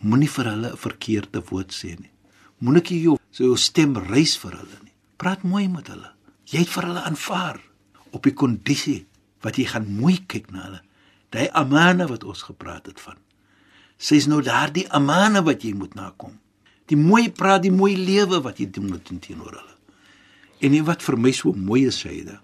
moenie 0.00 0.30
vir 0.30 0.50
hulle 0.52 0.70
'n 0.72 0.82
verkeerde 0.86 1.42
woord 1.50 1.72
sê 1.72 1.98
nie. 1.98 2.10
Moenie 2.58 3.02
jou 3.02 3.18
so 3.30 3.44
jou 3.44 3.56
stem 3.56 3.96
rys 3.96 4.36
vir 4.36 4.52
hulle 4.52 4.78
nie. 4.84 4.94
Praat 5.16 5.42
mooi 5.42 5.68
met 5.68 5.88
hulle. 5.88 6.10
Jy 6.46 6.58
het 6.58 6.68
vir 6.68 6.84
hulle 6.84 7.02
aanvaar 7.02 7.60
op 8.10 8.22
die 8.22 8.34
kondisie 8.34 9.06
wat 9.40 9.56
jy 9.56 9.64
gaan 9.64 9.86
mooi 9.88 10.24
kyk 10.26 10.50
na 10.52 10.62
hulle. 10.62 10.80
Daai 11.30 11.48
amana 11.52 12.06
wat 12.06 12.24
ons 12.24 12.42
gepraat 12.42 12.86
het 12.86 13.00
van. 13.00 13.16
Sy's 13.98 14.26
nou 14.26 14.42
daardie 14.42 14.88
amana 14.90 15.42
wat 15.42 15.62
jy 15.62 15.72
moet 15.74 15.94
nakom. 15.94 16.38
Die 16.86 16.96
mooi 16.96 17.30
praat, 17.30 17.62
die 17.62 17.72
mooi 17.72 17.96
lewe 17.96 18.42
wat 18.42 18.58
jy 18.58 18.68
moet 18.80 19.10
teenoor 19.20 19.54
hulle. 19.54 19.71
En 20.62 20.70
nie 20.70 20.82
wat 20.86 21.02
vir 21.02 21.16
my 21.18 21.32
so 21.32 21.52
mooi 21.52 21.86
is, 21.86 21.98
Saida. 22.00 22.40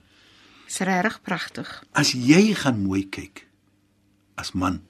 Dis 0.66 0.78
regtig 0.84 1.20
pragtig. 1.22 1.68
As 1.96 2.12
jy 2.12 2.54
gaan 2.54 2.82
mooi 2.82 3.04
kyk 3.08 3.44
as 4.38 4.52
man, 4.54 4.80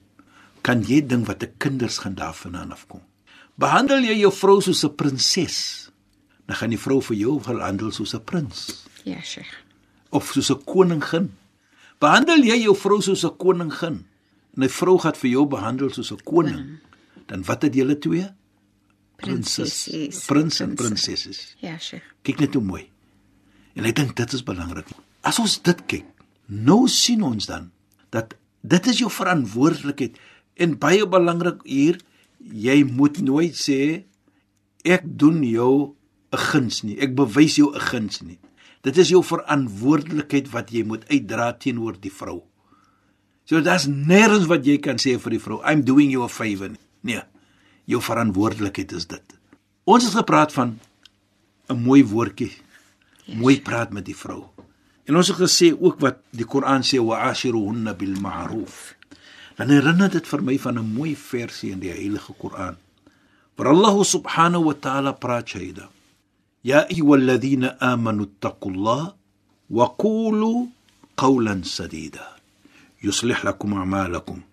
kan 0.61 0.83
jy 0.85 1.01
ding 1.01 1.23
wat 1.25 1.41
'n 1.43 1.53
kinders 1.57 1.97
gaan 1.99 2.15
daarvandaan 2.15 2.71
afkom. 2.71 3.01
Behandel 3.57 4.03
jy 4.03 4.19
jou 4.19 4.31
vrou 4.31 4.61
soos 4.61 4.83
'n 4.85 4.95
prinses, 4.95 5.89
dan 6.45 6.55
gaan 6.57 6.69
die 6.69 6.77
vrou 6.77 7.01
vir 7.01 7.17
jou 7.17 7.39
behandel 7.39 7.91
soos 7.91 8.13
'n 8.13 8.23
prins 8.23 8.85
Ja, 9.05 9.21
Sheikh. 9.21 9.47
of 10.11 10.31
soos 10.31 10.49
'n 10.51 10.63
koningin. 10.65 11.31
Behandel 11.99 12.43
jy 12.43 12.63
jou 12.63 12.75
vrou 12.75 13.01
soos 13.01 13.23
'n 13.25 13.37
koningin 13.37 14.05
en 14.55 14.63
'n 14.63 14.69
vrou 14.69 14.97
gaan 14.99 15.15
vir 15.15 15.29
jou 15.31 15.45
behandel 15.47 15.89
soos 15.89 16.11
'n 16.11 16.23
koning, 16.23 16.79
dan 17.27 17.43
wat 17.45 17.61
het 17.63 17.73
julle 17.73 17.97
twee? 17.99 18.29
Prinsessies. 19.17 20.25
Prins 20.25 20.59
en 20.59 20.75
Prinses. 20.75 21.13
prinsesses. 21.15 21.55
Ja, 21.59 21.77
Sheikh. 21.77 22.03
Kyk 22.23 22.39
net 22.39 22.53
hoe 22.53 22.63
mooi. 22.63 22.89
En 23.79 23.87
ek 23.87 23.95
dink 23.95 24.17
dit 24.19 24.33
is 24.35 24.43
belangrik. 24.43 24.89
As 25.23 25.39
ons 25.39 25.55
dit 25.63 25.83
kyk, 25.87 26.07
nou 26.51 26.83
sien 26.91 27.23
ons 27.23 27.45
dan 27.47 27.69
dat 28.11 28.33
dit 28.67 28.89
is 28.91 28.99
jou 28.99 29.07
verantwoordelikheid 29.13 30.17
en 30.59 30.75
baie 30.81 31.05
belangrik 31.07 31.61
hier, 31.63 32.01
jy 32.39 32.81
moet 32.83 33.21
nooit 33.23 33.55
sê 33.55 34.03
ek 34.83 35.05
doen 35.05 35.39
jou 35.47 35.95
'n 36.33 36.43
guns 36.51 36.83
nie. 36.83 36.99
Ek 36.99 37.15
bewys 37.15 37.55
jou 37.55 37.71
'n 37.71 37.79
guns 37.79 38.21
nie. 38.21 38.39
Dit 38.83 38.97
is 38.97 39.09
jou 39.09 39.23
verantwoordelikheid 39.23 40.51
wat 40.51 40.71
jy 40.71 40.83
moet 40.83 41.07
uitdra 41.07 41.53
teenoor 41.53 41.95
die 41.99 42.11
vrou. 42.11 42.43
So 43.45 43.61
daar's 43.61 43.87
nêrens 43.87 44.47
wat 44.47 44.65
jy 44.65 44.77
kan 44.77 44.97
sê 44.97 45.19
vir 45.19 45.31
die 45.31 45.39
vrou, 45.39 45.61
I'm 45.63 45.83
doing 45.83 46.11
you 46.11 46.23
a 46.23 46.27
favor. 46.27 46.71
Nee. 47.01 47.21
Jou 47.85 48.01
verantwoordelikheid 48.01 48.91
is 48.91 49.05
dit. 49.05 49.39
Ons 49.85 50.03
het 50.03 50.13
gepraat 50.13 50.53
van 50.53 50.79
'n 51.69 51.81
mooi 51.81 52.03
woordjie. 52.03 52.51
Mooi 53.37 53.59
praat 53.61 53.91
met 53.93 54.05
die 54.05 54.17
vrou. 54.17 54.47
En 55.09 55.17
ons 55.17 55.27
het 55.27 55.37
gesê 55.37 55.71
ook 55.73 55.99
wat 56.01 56.21
die 56.33 56.45
Koran 56.45 56.85
sê 56.85 57.01
wa'ashiruhunna 57.01 57.95
bil 57.97 58.17
ma'ruf. 58.21 58.93
Dan 59.57 59.73
herinner 59.73 60.09
dit 60.13 60.25
vir 60.25 60.41
my 60.41 60.57
van 60.57 60.77
'n 60.79 60.93
mooi 60.93 61.15
versie 61.15 61.71
in 61.71 61.79
die 61.79 61.91
Heilige 61.91 62.33
Koran. 62.33 62.77
Waar 63.55 63.67
Allah 63.67 64.03
subhanahu 64.03 64.63
wa 64.69 64.73
ta'ala 64.73 65.11
praat 65.13 65.49
Shaida. 65.49 65.89
Ya 66.63 66.85
ayyuhalladhina 66.87 67.77
amanu 67.79 68.25
taqullaha 68.39 69.13
wa 69.69 69.85
qulu 69.97 70.69
qawlan 71.15 71.63
sadida. 71.63 72.39
Yuslih 73.01 73.43
lakum 73.43 73.73
a'malakum. 73.73 74.43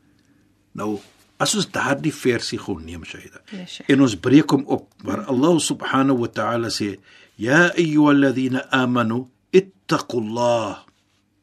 Nou, 0.74 1.00
as 1.38 1.54
ons 1.58 1.68
daardie 1.72 2.14
versie 2.14 2.58
gou 2.58 2.78
neem 2.80 3.04
Shaida. 3.04 3.42
Ja, 3.52 3.66
Sheikh. 3.66 3.90
En 3.92 4.04
ons 4.04 4.16
breek 4.16 4.50
hom 4.50 4.64
op 4.66 4.88
waar 5.04 5.26
Allah 5.30 5.58
subhanahu 5.60 6.24
wa 6.24 6.28
ta'ala 6.28 6.68
sê: 6.72 6.96
"Ya 7.36 7.70
ayyuhalladhina 7.76 8.68
amanu 8.70 9.26
ittaqullah." 9.52 10.86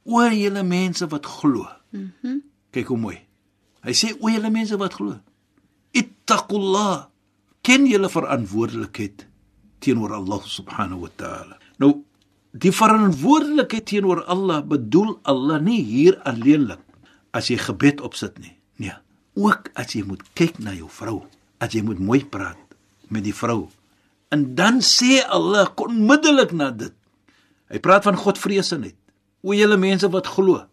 O 0.06 0.20
julle 0.30 0.64
mense 0.64 1.08
wat 1.08 1.26
glo. 1.26 1.68
Mhm. 1.92 2.12
Mm 2.24 2.42
Kyk 2.74 2.88
hoe 2.90 2.98
mooi. 2.98 3.20
Hy 3.86 3.94
sê 3.94 4.16
o 4.18 4.30
julle 4.32 4.50
mense 4.50 4.78
wat 4.82 4.96
glo. 4.98 5.20
Ittaqullah. 5.94 7.10
Ken 7.62 7.86
julle 7.86 8.10
verantwoordelikheid 8.10 9.28
teenoor 9.80 10.16
Allah 10.18 10.42
subhanahu 10.48 11.06
wa 11.06 11.12
ta'ala. 11.16 11.60
Nou 11.78 12.02
die 12.52 12.74
verantwoordelikheid 12.74 13.86
teenoor 13.86 14.24
Allah 14.26 14.64
bedoel 14.66 15.20
Allah 15.24 15.62
nie 15.62 15.84
hier 15.86 16.18
alleenlik 16.26 16.82
as 17.34 17.50
jy 17.50 17.60
gebed 17.62 18.02
opsit 18.02 18.40
nie. 18.42 18.56
Nee, 18.82 18.98
ook 19.36 19.70
as 19.74 19.94
jy 19.96 20.04
moet 20.08 20.22
kyk 20.38 20.60
na 20.60 20.74
jou 20.74 20.90
vrou, 20.90 21.24
as 21.60 21.74
jy 21.74 21.82
moet 21.86 22.00
mooi 22.00 22.22
praat 22.26 22.60
met 23.10 23.24
die 23.26 23.36
vrou. 23.36 23.70
En 24.34 24.56
dan 24.58 24.82
sê 24.82 25.22
Allah 25.26 25.70
onmiddellik 25.78 26.52
na 26.52 26.72
dit. 26.72 26.94
Hy 27.70 27.80
praat 27.82 28.06
van 28.06 28.18
Godvreesenheid. 28.18 28.98
O 29.44 29.54
julle 29.54 29.78
mense 29.78 30.08
wat 30.10 30.30
glo, 30.30 30.64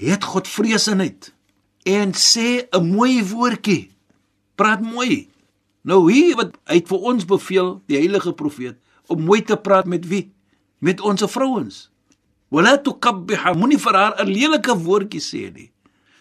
het 0.00 0.24
Godvreesenheid 0.24 1.32
en 1.86 2.12
sê 2.12 2.68
'n 2.72 2.84
mooi 2.96 3.24
woordjie. 3.24 3.90
Praat 4.54 4.80
mooi. 4.80 5.28
Nou 5.82 6.12
hier 6.12 6.36
wat 6.36 6.56
hy 6.68 6.74
het 6.74 6.88
vir 6.88 6.98
ons 6.98 7.24
beveel, 7.24 7.82
die 7.86 7.96
heilige 7.96 8.32
profeet, 8.32 8.76
om 9.06 9.24
mooi 9.24 9.42
te 9.42 9.56
praat 9.56 9.86
met 9.86 10.06
wie? 10.06 10.32
Met 10.78 11.00
ons 11.00 11.22
vrouens. 11.22 11.90
Wala 12.50 12.78
tukabbiha, 12.78 13.54
moenie 13.54 13.78
vir 13.78 13.94
haar 13.94 14.14
'n 14.20 14.28
lelike 14.28 14.76
woordjie 14.76 15.20
sê 15.20 15.52
nie. 15.52 15.70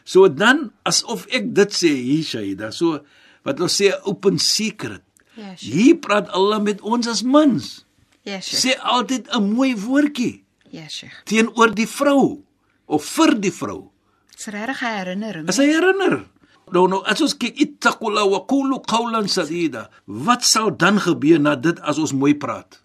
So 0.10 0.26
dan 0.34 0.70
asof 0.90 1.28
ek 1.30 1.52
dit 1.54 1.76
sê 1.76 1.92
hier 1.94 2.26
Shaida, 2.26 2.72
so 2.74 3.04
wat 3.46 3.62
ons 3.62 3.76
sê 3.78 3.92
open 4.10 4.40
secret. 4.42 5.04
Ja, 5.38 5.54
Sheikh. 5.56 5.70
Hier 5.76 6.00
praat 6.02 6.32
Allah 6.36 6.58
met 6.66 6.82
ons 6.82 7.08
as 7.08 7.22
mans. 7.24 7.86
Ja, 8.26 8.40
Sheikh. 8.42 8.60
Sê 8.64 8.72
altyd 8.82 9.30
'n 9.30 9.54
mooi 9.54 9.76
woordjie 9.78 10.44
Ja, 10.72 10.88
Sheikh. 10.90 11.14
teenoor 11.26 11.74
die 11.76 11.88
vrou 11.88 12.42
of 12.88 13.06
vir 13.06 13.36
die 13.40 13.52
vrou. 13.54 13.92
Dis 14.36 14.48
regtig 14.48 14.82
'n 14.82 14.98
herinnering. 14.98 15.50
As 15.50 15.58
hy 15.58 15.66
herinner. 15.70 16.26
Nou 16.72 16.88
nou 16.88 17.02
as 17.06 17.22
ons 17.22 17.34
kyk 17.38 17.56
ittaqula 17.58 18.26
wa 18.30 18.46
qulu 18.46 18.82
qawlan 18.86 19.28
sadida. 19.28 19.90
Wat 20.06 20.44
sal 20.44 20.72
dan 20.78 21.00
gebeur 21.00 21.40
na 21.40 21.56
dit 21.56 21.80
as 21.80 21.98
ons 21.98 22.14
mooi 22.14 22.34
praat? 22.34 22.82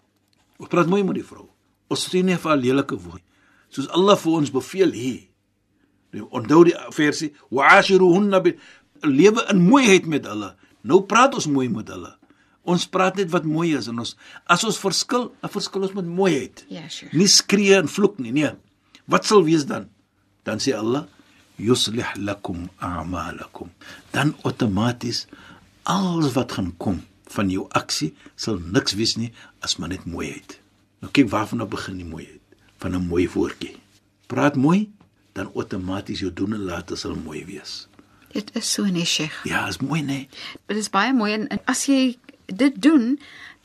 Ons 0.59 0.69
praat 0.69 0.87
mooi 0.87 1.03
met 1.03 1.15
die 1.15 1.23
vrou. 1.23 1.49
Ons 1.89 2.07
sê 2.09 2.23
nie 2.23 2.35
vir 2.37 2.49
haar 2.49 2.57
lelike 2.57 2.97
woord. 2.97 3.21
Soos 3.69 3.87
Allah 3.89 4.15
vir 4.17 4.31
ons 4.33 4.49
beveel 4.51 4.91
hier. 4.91 5.27
Nou 6.13 6.27
onthou 6.29 6.63
die 6.63 6.75
versie 6.95 7.33
wa'ashiruhunna 7.49 8.41
bil 8.45 8.59
lewe 9.01 9.45
in 9.51 9.61
mooiheid 9.61 10.05
met 10.05 10.25
hulle. 10.25 10.53
Nou 10.81 11.01
praat 11.09 11.35
ons 11.35 11.47
mooi 11.47 11.67
met 11.69 11.89
hulle. 11.89 12.13
Ons 12.65 12.87
praat 12.89 13.17
net 13.19 13.29
wat 13.33 13.45
mooi 13.45 13.75
is 13.77 13.87
en 13.91 13.99
ons 14.01 14.15
as 14.49 14.63
ons 14.65 14.77
verskil, 14.81 15.27
dan 15.41 15.51
verskil 15.53 15.85
ons 15.85 15.97
met 15.97 16.05
mooiheid. 16.05 16.65
Ja, 16.69 16.87
Sheikh. 16.89 17.13
Nie 17.13 17.29
skree 17.29 17.75
en 17.77 17.89
vloek 17.91 18.17
nie, 18.19 18.33
nee. 18.33 18.49
Wat 19.05 19.25
sal 19.25 19.43
wees 19.45 19.67
dan? 19.69 19.89
Dan 20.45 20.61
sê 20.61 20.73
Allah, 20.77 21.05
yuslih 21.61 22.15
lakum 22.17 22.65
a'malakum. 22.81 23.69
Dan 24.13 24.33
outomaties 24.43 25.25
alles 25.85 26.33
wat 26.33 26.57
gaan 26.57 26.73
kom 26.81 27.03
van 27.35 27.49
jou 27.53 27.67
aksie 27.77 28.13
sal 28.39 28.57
niks 28.59 28.95
wees 28.97 29.15
nie 29.19 29.31
as 29.65 29.77
maar 29.77 29.91
net 29.93 30.05
mooiheid. 30.09 30.57
Nou 31.01 31.11
kyk 31.13 31.29
waarvan 31.29 31.61
nou 31.61 31.69
begin 31.69 31.99
die 32.01 32.07
mooiheid 32.07 32.41
van 32.81 32.95
'n 32.95 33.07
mooi 33.07 33.27
woordjie. 33.29 33.77
Praat 34.27 34.55
mooi, 34.55 34.89
dan 35.35 35.51
outomaties 35.55 36.19
jou 36.23 36.31
doen 36.33 36.53
en 36.55 36.63
late 36.69 36.95
sal 36.95 37.15
mooi 37.15 37.43
wees. 37.45 37.87
Dit 38.35 38.51
is 38.55 38.67
so 38.73 38.83
nee, 38.85 39.05
Sheikh. 39.07 39.35
Ja, 39.47 39.67
is 39.67 39.79
mooi 39.83 40.01
nee. 40.03 40.27
Dit 40.67 40.77
is 40.77 40.89
baie 40.91 41.13
mooi 41.15 41.33
en, 41.35 41.47
en 41.55 41.59
as 41.71 41.85
jy 41.87 42.17
dit 42.45 42.75
doen, 42.83 43.15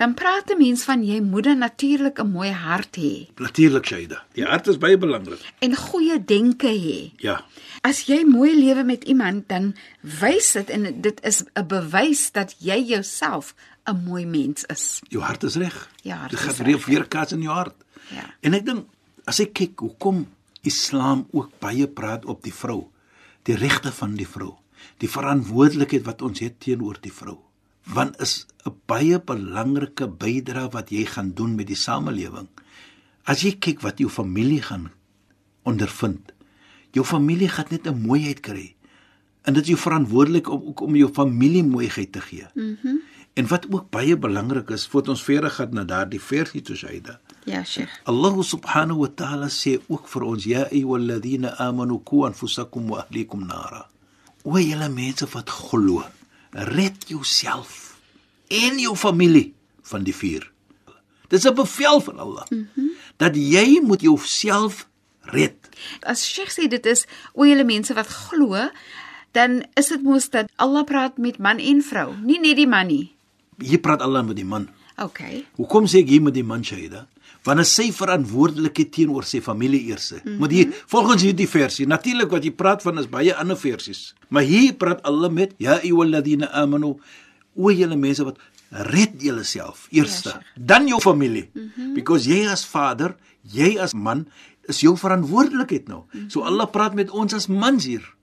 dan 0.00 0.14
praat 0.16 0.50
'n 0.50 0.58
mens 0.58 0.82
van 0.88 1.02
jy 1.04 1.20
moet 1.20 1.44
dan 1.44 1.58
natuurlik 1.58 2.18
'n 2.18 2.30
mooi 2.30 2.50
hart 2.50 2.96
hê 2.96 3.28
Natuurlik 3.36 3.86
Shaida. 3.86 4.24
Die 4.32 4.44
hart 4.44 4.66
is 4.66 4.78
baie 4.78 4.98
belangrik. 4.98 5.38
en 5.58 5.76
goeie 5.76 6.24
denke 6.24 6.66
hê. 6.70 7.12
Ja. 7.22 7.44
As 7.82 8.06
jy 8.06 8.24
mooi 8.24 8.54
lewe 8.58 8.82
met 8.84 9.04
iemand, 9.04 9.48
dan 9.48 9.74
wys 10.00 10.52
dit 10.52 10.70
en 10.70 11.00
dit 11.00 11.20
is 11.24 11.42
'n 11.54 11.66
bewys 11.66 12.32
dat 12.32 12.54
jy 12.58 12.78
jouself 12.82 13.54
'n 13.86 14.04
mooi 14.04 14.26
mens 14.26 14.64
is. 14.64 15.00
Jou 15.08 15.22
hart 15.24 15.42
is 15.42 15.54
reg. 15.56 15.90
Ja, 16.02 16.26
dit 16.28 16.38
gaan 16.38 16.54
reg, 16.54 16.64
weer 16.66 16.84
weerkaats 16.86 17.32
in 17.32 17.42
jou 17.42 17.54
hart. 17.54 17.74
Ja. 18.10 18.34
En 18.40 18.54
ek 18.54 18.64
dink 18.66 18.86
as 19.24 19.38
ek 19.40 19.52
kyk 19.52 19.78
hoekom 19.78 20.26
Islam 20.62 21.26
ook 21.30 21.52
baie 21.58 21.88
praat 21.88 22.24
op 22.24 22.42
die 22.44 22.54
vrou, 22.54 22.88
die 23.48 23.56
regte 23.56 23.92
van 23.92 24.14
die 24.18 24.28
vrou, 24.28 24.54
die 25.00 25.08
verantwoordelikheid 25.08 26.04
wat 26.04 26.22
ons 26.22 26.42
het 26.44 26.60
teenoor 26.60 26.98
die 27.00 27.12
vrou. 27.12 27.38
Want 27.84 28.20
is 28.20 28.46
'n 28.66 28.74
baie 28.86 29.20
belangrike 29.20 30.08
bydrae 30.08 30.68
wat 30.70 30.90
jy 30.90 31.04
gaan 31.04 31.32
doen 31.34 31.54
met 31.54 31.66
die 31.66 31.76
samelewing. 31.76 32.48
As 33.24 33.42
jy 33.42 33.56
kyk 33.58 33.80
wat 33.80 33.98
jou 33.98 34.10
familie 34.10 34.62
gaan 34.62 34.90
ondervind, 35.62 36.32
jou 36.92 37.04
familie 37.04 37.48
gaan 37.48 37.66
net 37.70 37.86
'n 37.86 38.02
mooiheid 38.06 38.40
kry. 38.40 38.74
En 39.42 39.54
dit 39.54 39.62
is 39.62 39.68
jou 39.68 39.78
verantwoordelik 39.78 40.48
om 40.48 40.62
ook 40.62 40.80
om 40.80 40.96
jou 40.96 41.10
familie 41.12 41.64
mooiheid 41.64 42.12
te 42.12 42.20
gee. 42.20 42.46
Mhm. 42.54 42.76
Mm 42.82 43.00
en 43.34 43.46
wat 43.46 43.66
ook 43.70 43.90
baie 43.94 44.16
belangrik 44.18 44.70
is, 44.74 44.86
voordat 44.90 45.14
ons 45.14 45.24
verder 45.24 45.50
gaan 45.54 45.74
na 45.74 45.84
daardie 45.84 46.20
versie 46.20 46.62
toe 46.66 46.76
Shaida, 46.76 47.20
Ja, 47.44 47.64
Sheikh. 47.64 47.88
Allah 48.04 48.36
subhanahu 48.42 48.98
wa 49.06 49.08
ta'ala 49.08 49.48
sê 49.48 49.80
ook 49.88 50.08
vir 50.08 50.22
ons 50.24 50.44
ya 50.44 50.66
ayyuhalladhina 50.68 51.56
amanu 51.58 52.00
qu 52.04 52.26
anfusakum 52.28 52.90
wa 52.90 53.04
ahlikum 53.04 53.46
nara. 53.46 53.88
O 54.44 54.58
julle 54.58 54.88
mense 54.88 55.26
wat 55.32 55.48
glo, 55.48 56.04
red 56.52 57.08
jouself 57.08 57.96
en 58.48 58.78
jou 58.78 58.96
familie 58.96 59.54
van 59.82 60.04
die 60.04 60.14
vuur. 60.14 60.50
Dis 61.28 61.46
'n 61.46 61.54
bevel 61.54 62.00
van 62.00 62.18
Allah. 62.18 62.46
Mm 62.50 62.68
-hmm. 62.74 62.90
Dat 63.16 63.36
jy 63.36 63.80
moet 63.82 64.00
jouself 64.00 64.88
red. 65.20 65.54
As 66.02 66.24
Sheikh 66.24 66.50
sê 66.50 66.68
dit 66.68 66.86
is 66.86 67.06
o 67.32 67.44
julle 67.44 67.64
mense 67.64 67.94
wat 67.94 68.06
glo, 68.06 68.68
dan 69.32 69.64
is 69.74 69.88
dit 69.88 70.02
mos 70.02 70.30
dat 70.30 70.50
Allah 70.56 70.84
praat 70.84 71.18
met 71.18 71.38
man 71.38 71.58
en 71.58 71.82
vrou, 71.82 72.14
nie 72.22 72.40
net 72.40 72.56
die 72.56 72.68
man 72.68 72.86
nie. 72.86 73.14
Hier 73.58 73.80
praat 73.80 74.00
Allah 74.00 74.26
met 74.26 74.36
die 74.36 74.44
man. 74.44 74.68
OK. 75.00 75.20
Hoekom 75.56 75.86
sê 75.86 76.02
ek 76.04 76.08
hier 76.08 76.22
met 76.22 76.34
die 76.34 76.44
man 76.44 76.64
Shaida? 76.64 77.06
Hy 77.48 77.64
sê 77.64 77.88
verantwoordelikheid 77.96 78.90
teenoor 78.92 79.24
sy 79.24 79.40
familie 79.40 79.88
eers. 79.88 80.12
Mm 80.12 80.18
-hmm. 80.24 80.38
Maar 80.38 80.50
hier 80.50 80.68
volgens 80.86 81.22
hierdie 81.22 81.48
versie, 81.48 81.86
natuurlik 81.86 82.30
wat 82.30 82.44
jy 82.44 82.50
praat 82.50 82.82
van 82.82 82.98
is 82.98 83.08
baie 83.08 83.34
ander 83.34 83.56
versies. 83.56 84.14
Maar 84.28 84.42
hier 84.42 84.74
praat 84.74 85.02
Allah 85.02 85.30
met 85.30 85.54
ya 85.56 85.80
ayyuhalladhina 85.80 86.52
amanu 86.52 87.00
o 87.54 87.70
julle 87.70 87.96
mense 87.96 88.24
wat 88.24 88.38
red 88.70 89.10
julleself 89.18 89.86
eers, 89.90 90.22
Ja, 90.22 90.42
dan 90.54 90.86
jou 90.86 91.00
familie. 91.00 91.50
Mm. 91.54 91.72
-hmm. 91.74 91.94
Because 91.94 92.28
jy 92.28 92.46
as 92.46 92.64
vader, 92.64 93.16
jy 93.42 93.78
as 93.78 93.94
man 93.94 94.28
is 94.62 94.80
jou 94.80 94.96
verantwoordelikheid 94.96 95.88
nou. 95.88 96.02
Mm 96.12 96.20
-hmm. 96.20 96.30
So 96.30 96.40
Allah 96.40 96.70
praat 96.70 96.94
met 96.94 97.10
ons 97.10 97.32
as 97.34 97.46
mans 97.46 97.84
hier. 97.84 98.14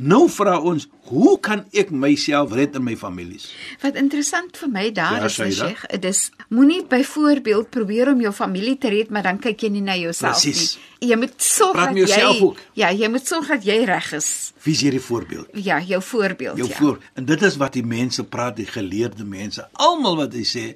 Nou 0.00 0.22
vra 0.32 0.54
ons, 0.64 0.86
hoe 1.10 1.34
kan 1.44 1.66
ek 1.76 1.90
myself 1.92 2.54
red 2.56 2.76
en 2.78 2.84
my 2.86 2.94
families? 2.96 3.50
Wat 3.82 3.98
interessant 4.00 4.56
vir 4.56 4.70
my 4.72 4.86
daar 4.96 5.18
Ja, 5.18 5.28
is. 5.28 5.58
Sheikh, 5.58 5.82
dis 6.00 6.20
moenie 6.48 6.80
byvoorbeeld 6.88 7.68
probeer 7.70 8.08
om 8.14 8.22
jou 8.24 8.32
familie 8.32 8.78
te 8.80 8.88
red, 8.88 9.10
maar 9.10 9.26
dan 9.28 9.38
kyk 9.38 9.66
jy 9.66 9.70
nie 9.74 9.84
na 9.84 9.98
jouself 10.00 10.40
Presies. 10.40 10.78
nie. 11.00 11.10
Jy 11.10 11.16
moet 11.20 11.36
sorg 11.36 11.76
Praat 11.76 11.94
dat 11.96 12.16
jy 12.16 12.40
ook. 12.40 12.64
Ja, 12.80 12.90
jy 12.92 13.08
moet 13.12 13.26
sorg 13.26 13.52
dat 13.52 13.64
jy 13.64 13.84
reg 13.84 14.12
is. 14.16 14.30
Wie 14.64 14.72
is 14.72 14.80
hierdie 14.86 15.04
voorbeeld? 15.04 15.52
Ja, 15.52 15.80
jou 15.80 16.00
voorbeeld, 16.02 16.56
jou 16.56 16.68
ja. 16.68 16.76
voor 16.76 16.98
en 17.14 17.24
dit 17.24 17.42
is 17.42 17.56
wat 17.60 17.76
die 17.76 17.84
mense 17.84 18.24
praat 18.24 18.56
die 18.56 18.68
geleerde 18.68 19.24
mense 19.24 19.68
almal 19.72 20.16
wat 20.16 20.32
hy 20.32 20.44
sê 20.48 20.66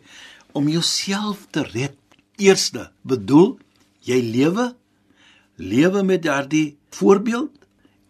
om 0.53 0.69
jouself 0.69 1.47
te 1.51 1.65
red 1.73 1.97
eerste 2.37 2.91
bedoel 3.03 3.55
jy 4.05 4.21
lewe 4.21 4.75
lewe 5.57 6.03
met 6.03 6.23
daardie 6.23 6.77
voorbeeld 6.91 7.64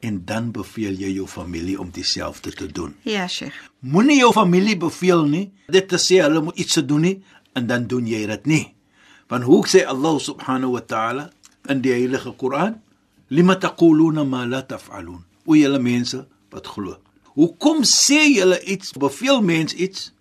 en 0.04 0.20
dan 0.28 0.50
beveel 0.52 0.98
jy 1.00 1.10
jou 1.16 1.26
familie 1.30 1.78
om 1.80 1.90
dieselfde 1.90 2.52
te 2.52 2.66
doen. 2.66 2.94
Ja, 3.08 3.26
Sheikh. 3.28 3.54
moenie 3.80 4.18
jou 4.18 4.32
familie 4.32 4.76
beveel 4.76 5.24
nie 5.28 5.52
dit 5.68 5.88
te 5.88 5.96
sê 6.00 6.20
hulle 6.22 6.40
moet 6.44 6.58
iets 6.60 6.76
te 6.78 6.84
doen 6.84 7.00
nie 7.00 7.16
en 7.54 7.66
dan 7.66 7.86
doen 7.86 8.06
jy 8.06 8.24
dit 8.26 8.46
nie. 8.46 8.64
Want 9.28 9.44
hoe 9.48 9.62
sê 9.68 9.84
Allah 9.88 10.18
subhanahu 10.20 10.72
wa 10.76 10.80
ta'ala 10.80 11.30
in 11.68 11.80
die 11.80 11.92
heilige 11.92 12.32
Koran? 12.36 12.80
Lima 13.28 13.56
taquluna 13.56 14.24
ma 14.24 14.44
la 14.46 14.60
taf'alun. 14.62 15.22
O 15.46 15.54
julle 15.56 15.78
mense 15.80 16.26
wat 16.52 16.66
glo. 16.66 16.98
Hoekom 17.34 17.82
sê 17.88 18.20
julle 18.36 18.60
iets 18.64 18.92
beveel 18.92 19.40
mens 19.42 19.72
iets 19.74 20.12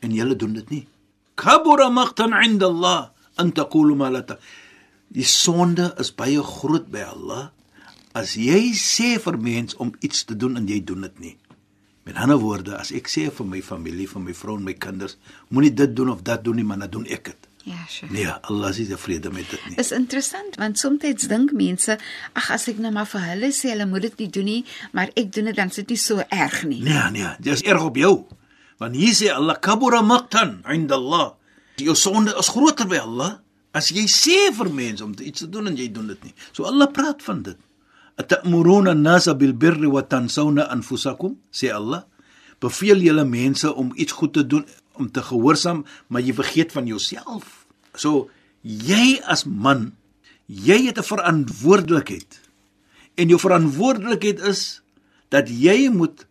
en 0.00 0.10
julle 0.10 0.36
doen 0.36 0.52
dit 0.56 0.70
nie? 0.70 0.84
Kabura 1.34 1.88
maqtan 1.90 2.32
'inda 2.32 2.66
Allah 2.66 3.10
an 3.36 3.52
taqulu 3.52 3.94
ma 3.96 4.08
la 4.10 4.22
ta 4.22 4.38
die 5.12 5.24
sonde 5.28 5.92
is 6.00 6.10
baie 6.12 6.40
groot 6.42 6.86
by 6.92 7.02
Allah 7.14 7.50
as 8.14 8.36
jy 8.36 8.72
sê 8.76 9.18
vir 9.22 9.38
mens 9.38 9.76
om 9.76 9.94
iets 10.00 10.24
te 10.24 10.36
doen 10.36 10.56
en 10.56 10.68
jy 10.68 10.80
doen 10.84 11.08
dit 11.08 11.20
nie 11.20 11.36
Met 12.02 12.16
ander 12.18 12.38
woorde, 12.42 12.74
as 12.74 12.90
ek 12.90 13.06
sê 13.10 13.28
vir 13.30 13.46
my 13.46 13.60
familie, 13.62 14.08
vir 14.10 14.22
my 14.24 14.32
vrou 14.34 14.56
en 14.58 14.64
my 14.66 14.74
kinders, 14.74 15.14
moenie 15.54 15.70
dit 15.70 15.92
doen 15.94 16.10
of 16.10 16.24
dat 16.26 16.42
doen 16.42 16.58
nie, 16.58 16.64
maar 16.66 16.80
dan 16.82 16.90
doen 16.90 17.04
ek 17.06 17.28
dit. 17.30 17.48
Ja, 17.62 17.84
Sheikh. 17.86 18.10
Nee, 18.10 18.26
Allah 18.26 18.72
is 18.72 18.80
nie 18.82 18.88
tevrede 18.88 19.30
met 19.30 19.46
dit 19.54 19.68
nie. 19.68 19.76
Is 19.78 19.92
interessant 19.94 20.58
want 20.58 20.80
soms 20.82 21.28
dink 21.30 21.52
mense, 21.54 21.94
ag 22.34 22.48
as 22.50 22.66
ek 22.72 22.80
nou 22.82 22.90
maar 22.90 23.06
vir 23.06 23.22
hulle 23.28 23.52
sê 23.54 23.70
hulle 23.70 23.86
moet 23.86 24.08
dit 24.08 24.24
nie 24.24 24.30
doen 24.34 24.48
nie, 24.50 24.58
maar 24.90 25.14
ek 25.14 25.30
doen 25.30 25.52
dit 25.52 25.60
dan 25.60 25.70
is 25.70 25.78
dit 25.78 25.94
nie 25.94 26.00
so 26.02 26.26
erg 26.26 26.64
nie. 26.66 26.80
Nee, 26.82 27.06
nee, 27.14 27.30
dit 27.38 27.54
is 27.54 27.62
erg 27.62 27.86
op 27.86 28.00
jou. 28.02 28.16
Want 28.82 28.98
hier 28.98 29.14
sê 29.14 29.30
Allah 29.30 29.60
kabura 29.62 30.02
maqtan 30.02 30.64
'inda 30.66 30.98
Allah. 30.98 31.36
Jou 31.78 31.94
sonde 31.94 32.34
is 32.34 32.50
groter 32.50 32.86
by 32.90 32.98
Allah 32.98 33.38
as 33.72 33.94
jy 33.94 34.08
sê 34.10 34.50
vir 34.50 34.68
mense 34.74 35.04
om 35.04 35.14
iets 35.14 35.46
te 35.46 35.48
doen 35.48 35.70
en 35.70 35.76
jy 35.78 35.86
doen 35.92 36.10
dit 36.10 36.24
nie. 36.24 36.34
So 36.50 36.66
Allah 36.66 36.90
praat 36.90 37.22
van 37.22 37.42
dit. 37.46 37.58
Atamuruna 38.20 38.92
an-nasa 38.92 39.34
bil 39.34 39.52
birri 39.52 39.88
wa 39.88 40.02
tansawna 40.02 40.68
anfusakum? 40.70 41.36
sê 41.52 41.72
Allah. 41.72 42.04
Beveel 42.60 43.02
julle 43.02 43.24
mense 43.24 43.72
om 43.74 43.92
iets 43.96 44.12
goed 44.12 44.32
te 44.32 44.46
doen, 44.46 44.64
om 44.94 45.08
te 45.10 45.22
gehoorsaam, 45.22 45.84
maar 46.08 46.22
jy 46.22 46.34
vergeet 46.36 46.72
van 46.72 46.86
jouself. 46.86 47.66
So 47.96 48.28
jy 48.62 49.18
as 49.24 49.44
man, 49.44 49.92
jy 50.46 50.86
het 50.86 50.98
'n 50.98 51.02
verantwoordelikheid. 51.02 52.40
En 53.16 53.28
jou 53.28 53.38
verantwoordelikheid 53.40 54.40
is 54.40 54.82
dat 55.28 55.48
jy 55.48 55.88
moet 55.88 56.26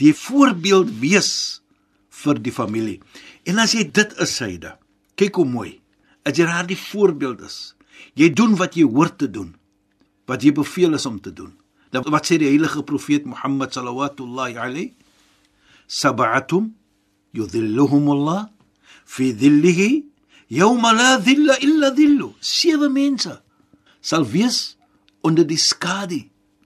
die 0.00 0.14
voorbeeld 0.14 0.90
wees 1.00 1.62
vir 2.08 2.40
die 2.42 2.52
familie. 2.52 3.00
En 3.44 3.58
as 3.58 3.74
jy 3.74 3.84
dit 3.90 4.14
is, 4.20 4.36
Saida, 4.36 4.78
kyk 5.16 5.34
hoe 5.34 5.48
mooi. 5.48 5.80
As 6.24 6.38
jy 6.38 6.46
daardie 6.48 6.78
voorbeeld 6.78 7.40
is, 7.40 7.74
jy 8.14 8.30
doen 8.32 8.56
wat 8.56 8.74
jy 8.74 8.84
hoort 8.84 9.18
te 9.18 9.28
doen, 9.30 9.54
wat 10.26 10.42
jy 10.42 10.52
beveel 10.52 10.94
is 10.94 11.06
om 11.06 11.20
te 11.20 11.32
doen. 11.32 11.52
Dan 11.90 12.06
wat 12.10 12.26
sê 12.26 12.38
die 12.40 12.50
heilige 12.50 12.82
profeet 12.82 13.26
Mohammed 13.28 13.72
sallallahu 13.72 14.58
alayhi? 14.58 14.94
Sab'atum 15.86 16.72
yudhilluhum 17.36 18.10
Allah 18.10 18.50
fi 19.04 19.32
dhillihi 19.32 20.04
yawma 20.50 20.92
la 20.92 21.18
dhilla 21.18 21.58
illa 21.60 21.90
dhillu. 21.90 22.32
Sewe 22.40 22.88
mense 22.88 23.40
sal 24.00 24.24
wees 24.24 24.76
onder 25.22 25.46
die 25.46 25.60
skadu 25.60 26.24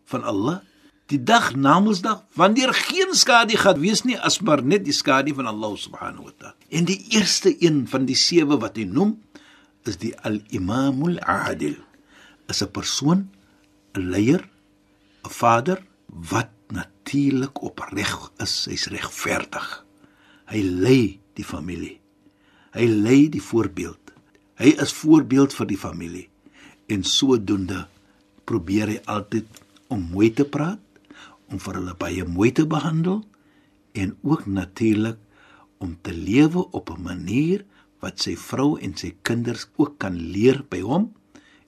van 0.09 0.25
Allah 0.25 0.62
die 1.09 1.21
dag 1.21 1.55
namensdag 1.57 2.25
wanneer 2.37 2.73
geen 2.77 3.14
skadu 3.16 3.57
gaan 3.57 3.81
wees 3.81 4.05
nie 4.05 4.18
as 4.18 4.40
maar 4.44 4.62
net 4.62 4.85
die 4.85 4.97
skadu 4.97 5.35
van 5.37 5.49
Allah 5.49 5.73
subhanahu 5.77 6.29
wa 6.29 6.35
ta'ala. 6.37 6.57
En 6.68 6.85
die 6.88 7.01
eerste 7.16 7.55
een 7.64 7.87
van 7.88 8.05
die 8.09 8.16
sewe 8.18 8.59
wat 8.61 8.77
hy 8.77 8.85
noem 8.85 9.16
is 9.88 9.97
die 10.01 10.12
al-imamul 10.27 11.16
adil. 11.25 11.77
Is 12.49 12.62
'n 12.62 12.73
persoon, 12.73 13.29
'n 13.99 14.11
leier, 14.15 14.43
'n 15.27 15.31
vader 15.43 15.83
wat 16.07 16.51
natuurlik 16.71 17.63
opreg 17.63 18.31
is, 18.39 18.55
hy's 18.71 18.87
regverdig. 18.95 19.69
Hy 20.47 20.61
lei 20.63 21.21
die 21.35 21.45
familie. 21.45 21.99
Hy 22.73 22.87
lei 22.87 23.29
die 23.29 23.43
voorbeeld. 23.43 24.13
Hy 24.59 24.75
is 24.83 24.93
voorbeeld 24.93 25.55
vir 25.55 25.67
die 25.67 25.79
familie. 25.79 26.29
En 26.89 27.05
sodoende 27.05 27.87
probeer 28.45 28.95
hy 28.95 29.01
altyd 29.05 29.47
om 29.93 30.09
mooi 30.13 30.31
te 30.33 30.45
praat, 30.45 30.81
om 31.49 31.61
vir 31.61 31.81
hulle 31.81 31.95
baie 31.97 32.25
mooi 32.25 32.53
te 32.53 32.67
behandel 32.69 33.23
en 33.97 34.17
ook 34.23 34.47
natuurlik 34.47 35.19
om 35.79 35.97
te 36.03 36.13
lewe 36.13 36.71
op 36.71 36.91
'n 36.91 37.03
manier 37.03 37.65
wat 38.01 38.21
sy 38.21 38.37
vrou 38.37 38.79
en 38.81 38.97
sy 38.97 39.15
kinders 39.23 39.69
ook 39.77 39.99
kan 39.99 40.15
leer 40.15 40.63
by 40.69 40.81
hom 40.81 41.13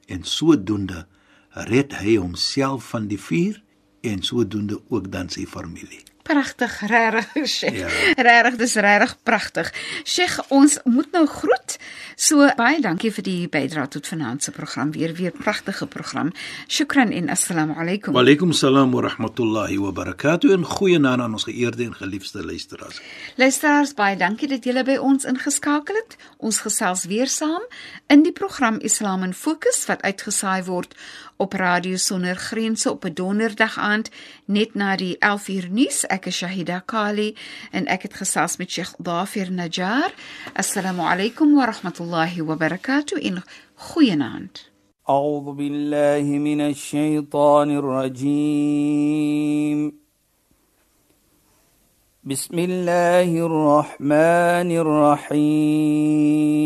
en 0.07 0.25
sodoende 0.25 1.07
red 1.51 1.97
hy 2.03 2.17
homself 2.17 2.93
van 2.93 3.09
die 3.11 3.21
vuur 3.21 3.63
en 4.01 4.23
sodoende 4.23 4.81
ook 4.89 5.11
dan 5.13 5.29
sy 5.29 5.47
familie. 5.47 6.01
Pragtig, 6.23 6.81
regtig, 6.87 7.49
Sheikh. 7.49 7.79
Ja. 7.79 7.89
Regtig, 8.23 8.57
dis 8.61 8.75
regtig 8.75 9.17
pragtig. 9.23 9.73
Sheikh, 10.05 10.37
ons 10.49 10.79
moet 10.85 11.09
nou 11.13 11.25
groet. 11.27 11.79
So 12.21 12.45
baie 12.59 12.79
dankie 12.85 13.11
vir 13.17 13.25
die 13.25 13.49
bydrae 13.49 13.89
tot 13.91 14.07
vanaand 14.07 14.45
se 14.45 14.53
program. 14.53 14.93
Weer 14.93 15.15
weer 15.17 15.33
pragtige 15.33 15.87
program. 15.91 16.31
Shukran 16.69 17.11
en 17.17 17.33
assalamu 17.33 17.75
alaykum. 17.81 18.15
Wa 18.15 18.21
alaykum 18.21 18.53
salaam 18.53 18.93
wa 18.93 19.03
rahmatullahi 19.09 19.79
wa 19.81 19.91
barakatuh 19.97 20.53
en 20.55 20.67
goeienaand 20.69 21.25
aan 21.25 21.39
ons 21.39 21.49
geëerde 21.49 21.89
en 21.89 21.97
geliefde 21.97 22.45
luisteraars. 22.45 23.01
Luisteraars, 23.41 23.95
baie 23.97 24.19
dankie 24.21 24.51
dat 24.53 24.69
julle 24.69 24.85
by 24.85 25.01
ons 25.01 25.25
ingeskakel 25.25 25.97
het. 25.99 26.19
Ons 26.39 26.61
gesels 26.67 27.09
weer 27.11 27.33
saam 27.33 27.65
in 28.13 28.23
die 28.23 28.37
program 28.37 28.79
Islam 28.85 29.25
in 29.25 29.35
Fokus 29.35 29.83
wat 29.89 30.05
uitgesaai 30.05 30.63
word 30.69 30.95
op 31.40 31.54
Radio 31.54 31.98
Sonder 31.98 32.36
Grense 32.36 32.92
op 32.92 33.06
'n 33.06 33.14
donderdag 33.14 33.78
aand 33.78 34.10
net 34.46 34.74
na 34.74 34.96
die 34.96 35.18
11uur 35.20 35.70
nuus. 35.70 36.06
Ek 36.06 36.26
is 36.26 36.38
Shahida 36.38 36.80
Kali 36.86 37.36
en 37.72 37.86
ek 37.86 38.02
het 38.02 38.14
gesels 38.14 38.58
met 38.58 38.72
Sheikh 38.72 38.94
Dafir 38.98 39.52
Najjar. 39.52 40.14
Assalamu 40.54 41.02
alaykum 41.02 41.54
wa 41.56 41.66
rahmatullahi 41.66 42.42
wa 42.42 42.56
barakatuh 42.56 43.18
in 43.20 43.44
goeienaand. 43.76 44.74
أعوذ 45.10 45.54
بالله 45.54 46.22
من 46.22 46.62
الشيطان 46.62 47.78
الرجيم 47.78 48.86
بسم 52.24 52.60
الله 52.60 53.46
الرحمن 53.46 54.70
الرحيم 55.38 56.66